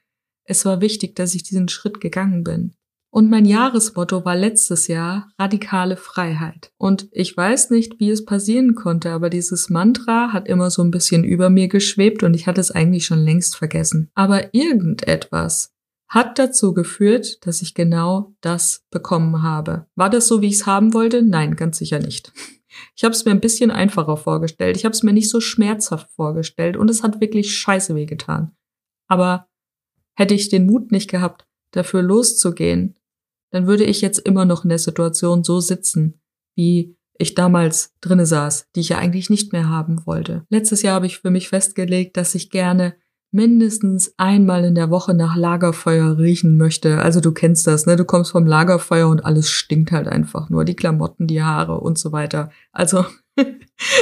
es 0.44 0.66
war 0.66 0.82
wichtig, 0.82 1.16
dass 1.16 1.36
ich 1.36 1.44
diesen 1.44 1.70
Schritt 1.70 2.02
gegangen 2.02 2.44
bin. 2.44 2.74
Und 3.10 3.30
mein 3.30 3.46
Jahresmotto 3.46 4.26
war 4.26 4.36
letztes 4.36 4.88
Jahr 4.88 5.32
radikale 5.40 5.96
Freiheit. 5.96 6.72
Und 6.78 7.08
ich 7.12 7.36
weiß 7.36 7.70
nicht, 7.70 8.00
wie 8.00 8.10
es 8.10 8.26
passieren 8.26 8.76
konnte, 8.76 9.12
aber 9.12 9.30
dieses 9.30 9.70
Mantra 9.70 10.34
hat 10.34 10.48
immer 10.48 10.70
so 10.70 10.84
ein 10.84 10.92
bisschen 10.92 11.24
über 11.24 11.50
mir 11.50 11.70
geschwebt 11.70 12.22
und 12.24 12.34
ich 12.34 12.48
hatte 12.48 12.62
es 12.62 12.70
eigentlich 12.70 13.06
schon 13.06 13.20
längst 13.20 13.56
vergessen. 13.56 14.12
Aber 14.14 14.54
irgendetwas 14.54 15.72
hat 16.10 16.40
dazu 16.40 16.74
geführt, 16.74 17.46
dass 17.46 17.62
ich 17.62 17.74
genau 17.74 18.34
das 18.42 18.86
bekommen 18.92 19.44
habe. 19.44 19.88
War 19.96 20.10
das 20.10 20.28
so, 20.28 20.42
wie 20.42 20.48
ich 20.48 20.56
es 20.56 20.66
haben 20.66 20.94
wollte? 20.94 21.22
Nein, 21.22 21.56
ganz 21.56 21.78
sicher 21.78 22.00
nicht. 22.00 22.32
Ich 22.96 23.04
habe 23.04 23.14
es 23.14 23.26
mir 23.26 23.32
ein 23.32 23.42
bisschen 23.42 23.72
einfacher 23.72 24.18
vorgestellt. 24.18 24.78
Ich 24.78 24.86
habe 24.86 24.94
es 24.94 25.04
mir 25.04 25.14
nicht 25.14 25.30
so 25.30 25.42
schmerzhaft 25.42 26.10
vorgestellt 26.12 26.78
und 26.78 26.90
es 26.90 27.04
hat 27.04 27.20
wirklich 27.20 27.58
scheiße 27.58 27.96
wehgetan. 27.96 28.56
Aber 29.08 29.48
hätte 30.16 30.34
ich 30.34 30.50
den 30.50 30.66
Mut 30.66 30.92
nicht 30.92 31.10
gehabt, 31.10 31.48
dafür 31.72 32.02
loszugehen, 32.02 32.98
dann 33.52 33.68
würde 33.68 33.86
ich 33.86 34.02
jetzt 34.02 34.20
immer 34.20 34.46
noch 34.46 34.64
in 34.64 34.70
der 34.70 34.80
Situation 34.80 35.44
so 35.44 35.60
sitzen, 35.60 36.22
wie 36.56 36.96
ich 37.18 37.34
damals 37.34 37.94
drinne 38.02 38.26
saß, 38.26 38.68
die 38.76 38.82
ich 38.82 38.90
ja 38.90 38.98
eigentlich 38.98 39.30
nicht 39.30 39.54
mehr 39.54 39.70
haben 39.70 40.06
wollte. 40.06 40.46
Letztes 40.50 40.82
Jahr 40.82 40.96
habe 40.96 41.08
ich 41.08 41.20
für 41.20 41.32
mich 41.32 41.50
festgelegt, 41.50 42.18
dass 42.18 42.36
ich 42.36 42.50
gerne 42.50 42.96
mindestens 43.32 44.14
einmal 44.18 44.64
in 44.64 44.76
der 44.76 44.90
Woche 44.90 45.14
nach 45.14 45.36
Lagerfeuer 45.36 46.18
riechen 46.18 46.58
möchte. 46.58 47.00
Also 47.00 47.20
du 47.20 47.32
kennst 47.32 47.68
das, 47.68 47.86
ne? 47.86 47.96
Du 47.96 48.06
kommst 48.06 48.32
vom 48.32 48.46
Lagerfeuer 48.46 49.08
und 49.10 49.26
alles 49.26 49.50
stinkt 49.50 49.92
halt 49.92 50.08
einfach 50.08 50.50
nur. 50.50 50.66
Die 50.66 50.76
Klamotten, 50.76 51.28
die 51.28 51.44
Haare 51.44 51.80
und 51.80 51.98
so 51.98 52.12
weiter. 52.12 52.50
Also 52.72 53.06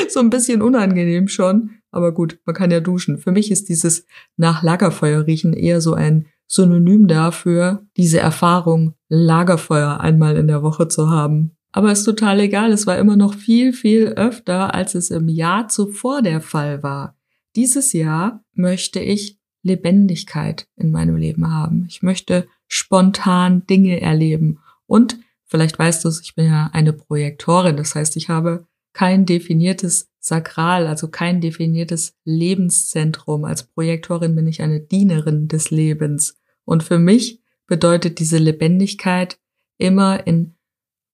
so 0.09 0.19
ein 0.19 0.29
bisschen 0.29 0.61
unangenehm 0.61 1.27
schon. 1.27 1.71
Aber 1.91 2.13
gut, 2.13 2.39
man 2.45 2.55
kann 2.55 2.71
ja 2.71 2.79
duschen. 2.79 3.17
Für 3.17 3.31
mich 3.31 3.51
ist 3.51 3.69
dieses 3.69 4.05
nach 4.37 4.63
Lagerfeuer 4.63 5.25
riechen 5.25 5.53
eher 5.53 5.81
so 5.81 5.93
ein 5.93 6.27
Synonym 6.47 7.07
dafür, 7.07 7.85
diese 7.97 8.19
Erfahrung, 8.19 8.93
Lagerfeuer 9.09 9.99
einmal 9.99 10.37
in 10.37 10.47
der 10.47 10.61
Woche 10.61 10.87
zu 10.87 11.09
haben. 11.09 11.55
Aber 11.71 11.91
ist 11.91 12.03
total 12.03 12.39
egal. 12.39 12.71
Es 12.71 12.87
war 12.87 12.97
immer 12.97 13.15
noch 13.15 13.33
viel, 13.33 13.73
viel 13.73 14.07
öfter, 14.07 14.73
als 14.73 14.95
es 14.95 15.09
im 15.09 15.27
Jahr 15.27 15.67
zuvor 15.67 16.21
der 16.21 16.39
Fall 16.39 16.83
war. 16.83 17.17
Dieses 17.55 17.93
Jahr 17.93 18.43
möchte 18.53 18.99
ich 18.99 19.39
Lebendigkeit 19.61 20.67
in 20.75 20.91
meinem 20.91 21.15
Leben 21.15 21.51
haben. 21.51 21.85
Ich 21.87 22.03
möchte 22.03 22.47
spontan 22.67 23.65
Dinge 23.65 24.01
erleben. 24.01 24.59
Und 24.85 25.17
vielleicht 25.45 25.79
weißt 25.79 26.05
du 26.05 26.09
es, 26.09 26.21
ich 26.21 26.35
bin 26.35 26.45
ja 26.45 26.69
eine 26.73 26.93
Projektorin. 26.93 27.77
Das 27.77 27.95
heißt, 27.95 28.15
ich 28.17 28.29
habe 28.29 28.67
kein 28.93 29.25
definiertes 29.25 30.09
Sakral, 30.19 30.87
also 30.87 31.07
kein 31.07 31.41
definiertes 31.41 32.15
Lebenszentrum. 32.23 33.45
Als 33.45 33.63
Projektorin 33.63 34.35
bin 34.35 34.47
ich 34.47 34.61
eine 34.61 34.79
Dienerin 34.79 35.47
des 35.47 35.71
Lebens. 35.71 36.37
Und 36.63 36.83
für 36.83 36.99
mich 36.99 37.41
bedeutet 37.67 38.19
diese 38.19 38.37
Lebendigkeit 38.37 39.39
immer 39.77 40.25
in 40.27 40.55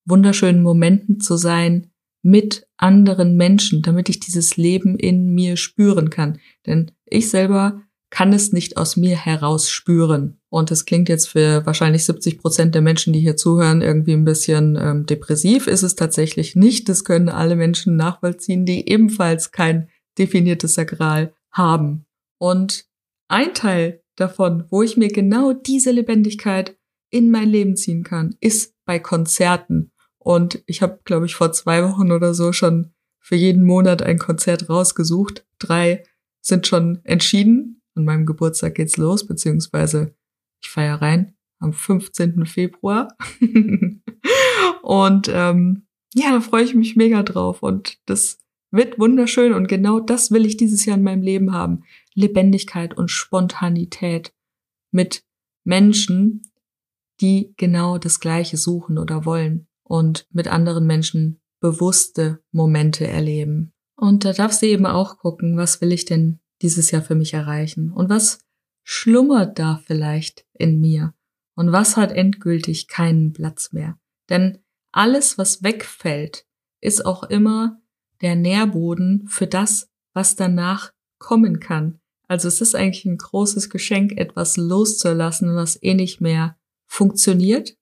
wunderschönen 0.06 0.64
Momenten 0.64 1.20
zu 1.20 1.38
sein, 1.38 1.91
mit 2.22 2.68
anderen 2.78 3.36
Menschen, 3.36 3.82
damit 3.82 4.10
ich 4.10 4.20
dieses 4.20 4.58
Leben 4.58 4.98
in 4.98 5.34
mir 5.34 5.58
spüren 5.58 6.10
kann. 6.10 6.40
Denn 6.66 6.92
ich 7.06 7.30
selber 7.30 7.82
kann 8.12 8.34
es 8.34 8.52
nicht 8.52 8.78
aus 8.78 8.98
mir 8.98 9.16
heraus 9.18 9.70
spüren. 9.70 10.40
Und 10.50 10.70
das 10.70 10.86
klingt 10.86 11.08
jetzt 11.08 11.30
für 11.30 11.66
wahrscheinlich 11.66 12.04
70 12.06 12.40
Prozent 12.40 12.76
der 12.76 12.82
Menschen, 12.82 13.14
die 13.14 13.22
hier 13.22 13.38
zuhören, 13.38 13.82
irgendwie 13.82 14.14
ein 14.14 14.26
bisschen 14.26 14.78
ähm, 14.80 15.06
depressiv. 15.06 15.66
Ist 15.66 15.84
es 15.84 15.96
tatsächlich 15.96 16.56
nicht. 16.56 16.90
Das 16.90 17.06
können 17.06 17.30
alle 17.30 17.56
Menschen 17.56 17.96
nachvollziehen, 17.96 18.66
die 18.66 18.88
ebenfalls 18.90 19.52
kein 19.52 19.90
definiertes 20.18 20.74
Sakral 20.74 21.34
haben. 21.52 22.06
Und 22.38 22.86
ein 23.30 23.54
Teil 23.54 24.04
davon, 24.18 24.66
wo 24.70 24.84
ich 24.84 24.98
mir 24.98 25.08
genau 25.08 25.54
diese 25.54 25.92
Lebendigkeit 25.92 26.78
in 27.10 27.32
mein 27.32 27.50
Leben 27.50 27.78
ziehen 27.78 28.04
kann, 28.04 28.36
ist 28.42 28.76
bei 28.86 29.00
Konzerten. 29.00 29.92
Und 30.24 30.62
ich 30.68 30.84
habe, 30.84 31.00
glaube 31.04 31.26
ich, 31.26 31.34
vor 31.34 31.52
zwei 31.52 31.84
Wochen 31.84 32.12
oder 32.12 32.36
so 32.36 32.54
schon 32.54 32.94
für 33.20 33.36
jeden 33.36 33.64
Monat 33.64 34.04
ein 34.04 34.20
Konzert 34.20 34.70
rausgesucht. 34.70 35.46
Drei 35.58 36.04
sind 36.42 36.68
schon 36.68 37.00
entschieden. 37.04 37.82
An 37.96 38.06
meinem 38.06 38.28
Geburtstag 38.28 38.76
geht's 38.76 38.98
los, 38.98 39.26
beziehungsweise 39.26 40.16
ich 40.62 40.70
feiere 40.70 41.02
rein 41.02 41.34
am 41.58 41.74
15. 41.74 42.46
Februar. 42.46 43.08
und 44.84 45.28
ähm, 45.34 45.88
ja, 46.14 46.32
da 46.32 46.40
freue 46.40 46.66
ich 46.66 46.76
mich 46.76 46.96
mega 46.96 47.24
drauf. 47.24 47.64
Und 47.64 47.98
das 48.06 48.38
wird 48.70 49.00
wunderschön. 49.00 49.54
Und 49.54 49.68
genau 49.68 50.00
das 50.00 50.30
will 50.30 50.46
ich 50.46 50.56
dieses 50.56 50.86
Jahr 50.86 50.98
in 50.98 51.04
meinem 51.04 51.24
Leben 51.24 51.52
haben. 51.52 51.84
Lebendigkeit 52.14 52.96
und 52.96 53.10
Spontanität 53.10 54.34
mit 54.92 55.24
Menschen, 55.64 56.44
die 57.22 57.56
genau 57.58 57.98
das 57.98 58.20
Gleiche 58.20 58.58
suchen 58.58 59.00
oder 59.00 59.26
wollen 59.26 59.68
und 59.92 60.26
mit 60.32 60.48
anderen 60.48 60.88
Menschen 60.88 61.42
bewusste 61.60 62.42
Momente 62.54 63.06
erleben. 63.06 63.74
Und 63.98 64.24
da 64.24 64.32
darf 64.32 64.54
sie 64.54 64.68
eben 64.68 64.86
auch 64.86 65.18
gucken, 65.18 65.58
was 65.58 65.82
will 65.82 65.92
ich 65.92 66.06
denn 66.06 66.40
dieses 66.62 66.92
Jahr 66.92 67.02
für 67.02 67.14
mich 67.14 67.34
erreichen 67.34 67.92
und 67.92 68.10
was 68.10 68.40
schlummert 68.84 69.60
da 69.60 69.82
vielleicht 69.86 70.46
in 70.54 70.80
mir 70.80 71.14
und 71.56 71.74
was 71.74 71.98
hat 71.98 72.14
endgültig 72.14 72.88
keinen 72.88 73.34
Platz 73.34 73.74
mehr. 73.74 74.00
Denn 74.30 74.60
alles, 74.94 75.38
was 75.38 75.62
wegfällt, 75.62 76.46
ist 76.80 77.06
auch 77.06 77.24
immer 77.24 77.82
der 78.22 78.38
Nährboden 78.38 79.28
für 79.28 79.46
das, 79.46 79.90
was 80.14 80.38
danach 80.38 80.94
kommen 81.20 81.60
kann. 81.60 82.00
Also 82.30 82.48
es 82.48 82.62
ist 82.62 82.76
eigentlich 82.76 83.04
ein 83.04 83.18
großes 83.18 83.70
Geschenk, 83.70 84.14
etwas 84.14 84.56
loszulassen, 84.56 85.54
was 85.54 85.78
eh 85.84 85.96
nicht 85.96 86.22
mehr 86.22 86.58
funktioniert, 86.88 87.76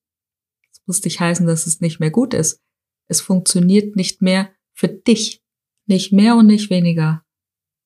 muss 0.90 1.04
nicht 1.04 1.22
heißen, 1.22 1.48
dass 1.48 1.68
es 1.68 1.80
nicht 1.80 2.02
mehr 2.02 2.12
gut 2.12 2.34
ist. 2.34 2.62
Es 3.08 3.22
funktioniert 3.22 3.96
nicht 3.96 4.22
mehr 4.22 4.50
für 4.74 4.90
dich. 4.90 5.42
Nicht 5.86 6.12
mehr 6.12 6.36
und 6.36 6.48
nicht 6.48 6.70
weniger. 6.70 7.24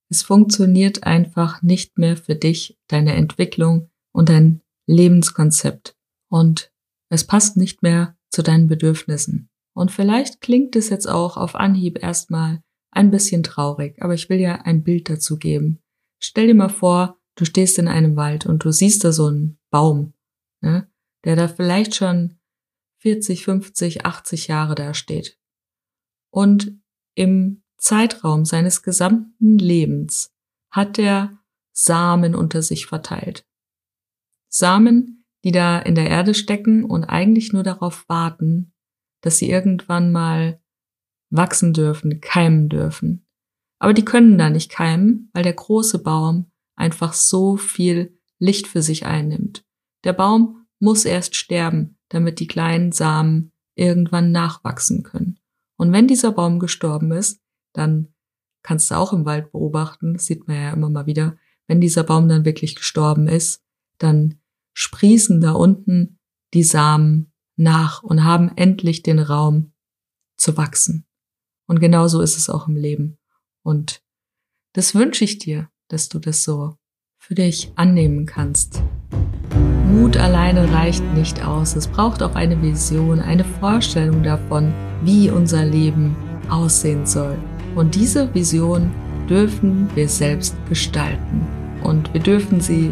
Es 0.09 0.23
funktioniert 0.23 1.03
einfach 1.03 1.61
nicht 1.61 1.97
mehr 1.97 2.17
für 2.17 2.35
dich, 2.35 2.79
deine 2.87 3.13
Entwicklung 3.13 3.89
und 4.11 4.29
dein 4.29 4.61
Lebenskonzept. 4.87 5.95
Und 6.29 6.71
es 7.09 7.25
passt 7.25 7.57
nicht 7.57 7.83
mehr 7.83 8.17
zu 8.29 8.41
deinen 8.41 8.67
Bedürfnissen. 8.67 9.49
Und 9.75 9.91
vielleicht 9.91 10.41
klingt 10.41 10.75
es 10.75 10.89
jetzt 10.89 11.07
auch 11.07 11.37
auf 11.37 11.55
Anhieb 11.55 12.01
erstmal 12.01 12.61
ein 12.91 13.11
bisschen 13.11 13.43
traurig, 13.43 14.01
aber 14.01 14.13
ich 14.13 14.29
will 14.29 14.37
dir 14.37 14.65
ein 14.65 14.83
Bild 14.83 15.09
dazu 15.09 15.37
geben. 15.37 15.79
Stell 16.19 16.47
dir 16.47 16.55
mal 16.55 16.69
vor, 16.69 17.19
du 17.35 17.45
stehst 17.45 17.79
in 17.79 17.87
einem 17.87 18.15
Wald 18.15 18.45
und 18.45 18.63
du 18.63 18.71
siehst 18.71 19.03
da 19.03 19.11
so 19.11 19.27
einen 19.27 19.57
Baum, 19.71 20.13
ne, 20.61 20.87
der 21.25 21.35
da 21.35 21.47
vielleicht 21.47 21.95
schon 21.95 22.37
40, 23.03 23.43
50, 23.43 24.05
80 24.05 24.47
Jahre 24.47 24.75
da 24.75 24.93
steht. 24.93 25.37
Und 26.31 26.81
im 27.15 27.63
Zeitraum 27.77 28.45
seines 28.45 28.81
gesamten 28.81 29.57
Lebens 29.57 30.33
hat 30.71 30.97
er 30.97 31.37
Samen 31.73 32.33
unter 32.33 32.61
sich 32.61 32.85
verteilt. 32.85 33.45
Samen, 34.47 35.25
die 35.43 35.51
da 35.51 35.79
in 35.79 35.95
der 35.95 36.07
Erde 36.07 36.33
stecken 36.33 36.85
und 36.85 37.03
eigentlich 37.03 37.51
nur 37.51 37.63
darauf 37.63 38.07
warten, 38.07 38.73
dass 39.19 39.37
sie 39.37 39.49
irgendwann 39.49 40.13
mal 40.13 40.61
wachsen 41.29 41.73
dürfen, 41.73 42.21
keimen 42.21 42.69
dürfen. 42.69 43.27
Aber 43.79 43.93
die 43.93 44.05
können 44.05 44.37
da 44.37 44.49
nicht 44.49 44.71
keimen, 44.71 45.29
weil 45.33 45.43
der 45.43 45.53
große 45.53 46.01
Baum 46.01 46.49
einfach 46.75 47.11
so 47.11 47.57
viel 47.57 48.17
Licht 48.39 48.65
für 48.67 48.81
sich 48.81 49.05
einnimmt. 49.05 49.65
Der 50.05 50.13
Baum 50.13 50.67
muss 50.79 51.03
erst 51.03 51.35
sterben, 51.35 51.92
damit 52.13 52.39
die 52.39 52.47
kleinen 52.47 52.91
Samen 52.91 53.51
irgendwann 53.75 54.31
nachwachsen 54.31 55.01
können. 55.01 55.39
Und 55.77 55.91
wenn 55.91 56.07
dieser 56.07 56.31
Baum 56.31 56.59
gestorben 56.59 57.11
ist, 57.11 57.41
dann 57.73 58.13
kannst 58.61 58.91
du 58.91 58.95
auch 58.95 59.13
im 59.13 59.25
Wald 59.25 59.51
beobachten, 59.51 60.13
das 60.13 60.25
sieht 60.25 60.47
man 60.47 60.57
ja 60.57 60.71
immer 60.71 60.89
mal 60.89 61.07
wieder, 61.07 61.37
wenn 61.67 61.81
dieser 61.81 62.03
Baum 62.03 62.29
dann 62.29 62.45
wirklich 62.45 62.75
gestorben 62.75 63.27
ist, 63.27 63.63
dann 63.97 64.39
sprießen 64.73 65.41
da 65.41 65.53
unten 65.53 66.19
die 66.53 66.63
Samen 66.63 67.31
nach 67.55 68.03
und 68.03 68.23
haben 68.23 68.51
endlich 68.55 69.01
den 69.01 69.19
Raum 69.19 69.73
zu 70.37 70.55
wachsen. 70.55 71.05
Und 71.65 71.79
genauso 71.79 72.21
ist 72.21 72.37
es 72.37 72.49
auch 72.49 72.67
im 72.67 72.75
Leben. 72.75 73.17
Und 73.63 74.03
das 74.73 74.93
wünsche 74.93 75.23
ich 75.23 75.39
dir, 75.39 75.69
dass 75.87 76.09
du 76.09 76.19
das 76.19 76.43
so 76.43 76.77
für 77.17 77.33
dich 77.33 77.71
annehmen 77.75 78.25
kannst. 78.25 78.83
Mut 79.93 80.17
alleine 80.17 80.73
reicht 80.73 81.03
nicht 81.13 81.45
aus. 81.45 81.75
Es 81.75 81.87
braucht 81.87 82.23
auch 82.23 82.33
eine 82.33 82.59
Vision, 82.63 83.19
eine 83.19 83.43
Vorstellung 83.43 84.23
davon, 84.23 84.73
wie 85.03 85.29
unser 85.29 85.63
Leben 85.63 86.15
aussehen 86.49 87.05
soll. 87.05 87.37
Und 87.75 87.93
diese 87.93 88.33
Vision 88.33 88.89
dürfen 89.29 89.87
wir 89.93 90.09
selbst 90.09 90.55
gestalten. 90.67 91.45
Und 91.83 92.11
wir 92.11 92.21
dürfen 92.21 92.59
sie 92.59 92.91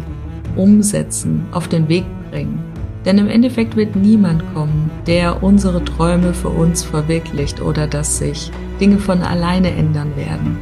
umsetzen, 0.54 1.44
auf 1.50 1.66
den 1.66 1.88
Weg 1.88 2.04
bringen. 2.30 2.60
Denn 3.04 3.18
im 3.18 3.28
Endeffekt 3.28 3.74
wird 3.74 3.96
niemand 3.96 4.44
kommen, 4.54 4.88
der 5.08 5.42
unsere 5.42 5.84
Träume 5.84 6.32
für 6.32 6.50
uns 6.50 6.84
verwirklicht 6.84 7.60
oder 7.60 7.88
dass 7.88 8.18
sich 8.18 8.52
Dinge 8.78 8.98
von 8.98 9.22
alleine 9.22 9.72
ändern 9.72 10.14
werden. 10.14 10.56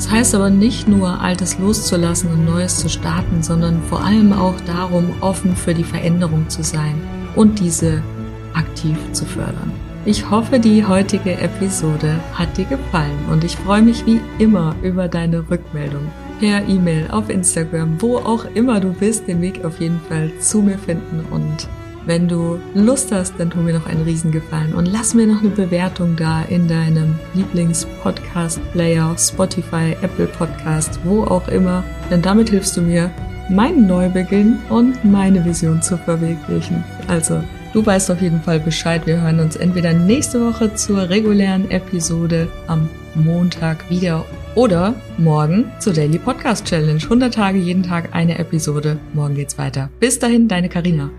Das 0.00 0.10
heißt 0.10 0.34
aber 0.34 0.48
nicht 0.48 0.88
nur, 0.88 1.20
Altes 1.20 1.58
loszulassen 1.58 2.30
und 2.30 2.46
Neues 2.46 2.78
zu 2.78 2.88
starten, 2.88 3.42
sondern 3.42 3.82
vor 3.82 4.02
allem 4.02 4.32
auch 4.32 4.58
darum, 4.62 5.10
offen 5.20 5.54
für 5.54 5.74
die 5.74 5.84
Veränderung 5.84 6.48
zu 6.48 6.62
sein 6.62 6.94
und 7.36 7.60
diese 7.60 8.02
aktiv 8.54 8.96
zu 9.12 9.26
fördern. 9.26 9.70
Ich 10.06 10.30
hoffe, 10.30 10.58
die 10.58 10.86
heutige 10.86 11.38
Episode 11.38 12.18
hat 12.32 12.56
dir 12.56 12.64
gefallen 12.64 13.18
und 13.30 13.44
ich 13.44 13.56
freue 13.56 13.82
mich 13.82 14.06
wie 14.06 14.22
immer 14.38 14.74
über 14.82 15.06
deine 15.06 15.50
Rückmeldung. 15.50 16.10
Per 16.38 16.66
E-Mail, 16.66 17.10
auf 17.10 17.28
Instagram, 17.28 18.00
wo 18.00 18.16
auch 18.16 18.46
immer 18.54 18.80
du 18.80 18.94
bist, 18.94 19.28
den 19.28 19.42
Weg 19.42 19.66
auf 19.66 19.80
jeden 19.80 20.00
Fall 20.08 20.32
zu 20.40 20.62
mir 20.62 20.78
finden 20.78 21.26
und 21.30 21.68
Wenn 22.06 22.28
du 22.28 22.58
Lust 22.74 23.12
hast, 23.12 23.34
dann 23.38 23.50
tu 23.50 23.58
mir 23.58 23.74
noch 23.74 23.86
einen 23.86 24.04
Riesengefallen 24.04 24.74
und 24.74 24.86
lass 24.86 25.14
mir 25.14 25.26
noch 25.26 25.40
eine 25.40 25.50
Bewertung 25.50 26.16
da 26.16 26.42
in 26.42 26.66
deinem 26.66 27.18
Lieblings-Podcast-Player, 27.34 29.16
Spotify, 29.18 29.96
Apple 30.00 30.26
Podcast, 30.26 30.98
wo 31.04 31.24
auch 31.24 31.46
immer. 31.48 31.84
Denn 32.10 32.22
damit 32.22 32.50
hilfst 32.50 32.76
du 32.76 32.80
mir, 32.80 33.10
meinen 33.50 33.86
Neubeginn 33.86 34.58
und 34.70 35.04
meine 35.04 35.44
Vision 35.44 35.82
zu 35.82 35.98
verwirklichen. 35.98 36.82
Also, 37.08 37.42
du 37.72 37.84
weißt 37.84 38.10
auf 38.10 38.22
jeden 38.22 38.40
Fall 38.40 38.60
Bescheid. 38.60 39.06
Wir 39.06 39.20
hören 39.20 39.40
uns 39.40 39.56
entweder 39.56 39.92
nächste 39.92 40.40
Woche 40.40 40.74
zur 40.74 41.10
regulären 41.10 41.70
Episode 41.70 42.48
am 42.66 42.88
Montag 43.14 43.90
wieder 43.90 44.24
oder 44.54 44.94
morgen 45.18 45.70
zur 45.78 45.92
Daily 45.92 46.18
Podcast 46.18 46.64
Challenge. 46.64 47.02
100 47.02 47.34
Tage, 47.34 47.58
jeden 47.58 47.82
Tag 47.82 48.10
eine 48.12 48.38
Episode. 48.38 48.98
Morgen 49.14 49.34
geht's 49.34 49.58
weiter. 49.58 49.90
Bis 50.00 50.18
dahin, 50.18 50.48
deine 50.48 50.68
Karina. 50.68 51.10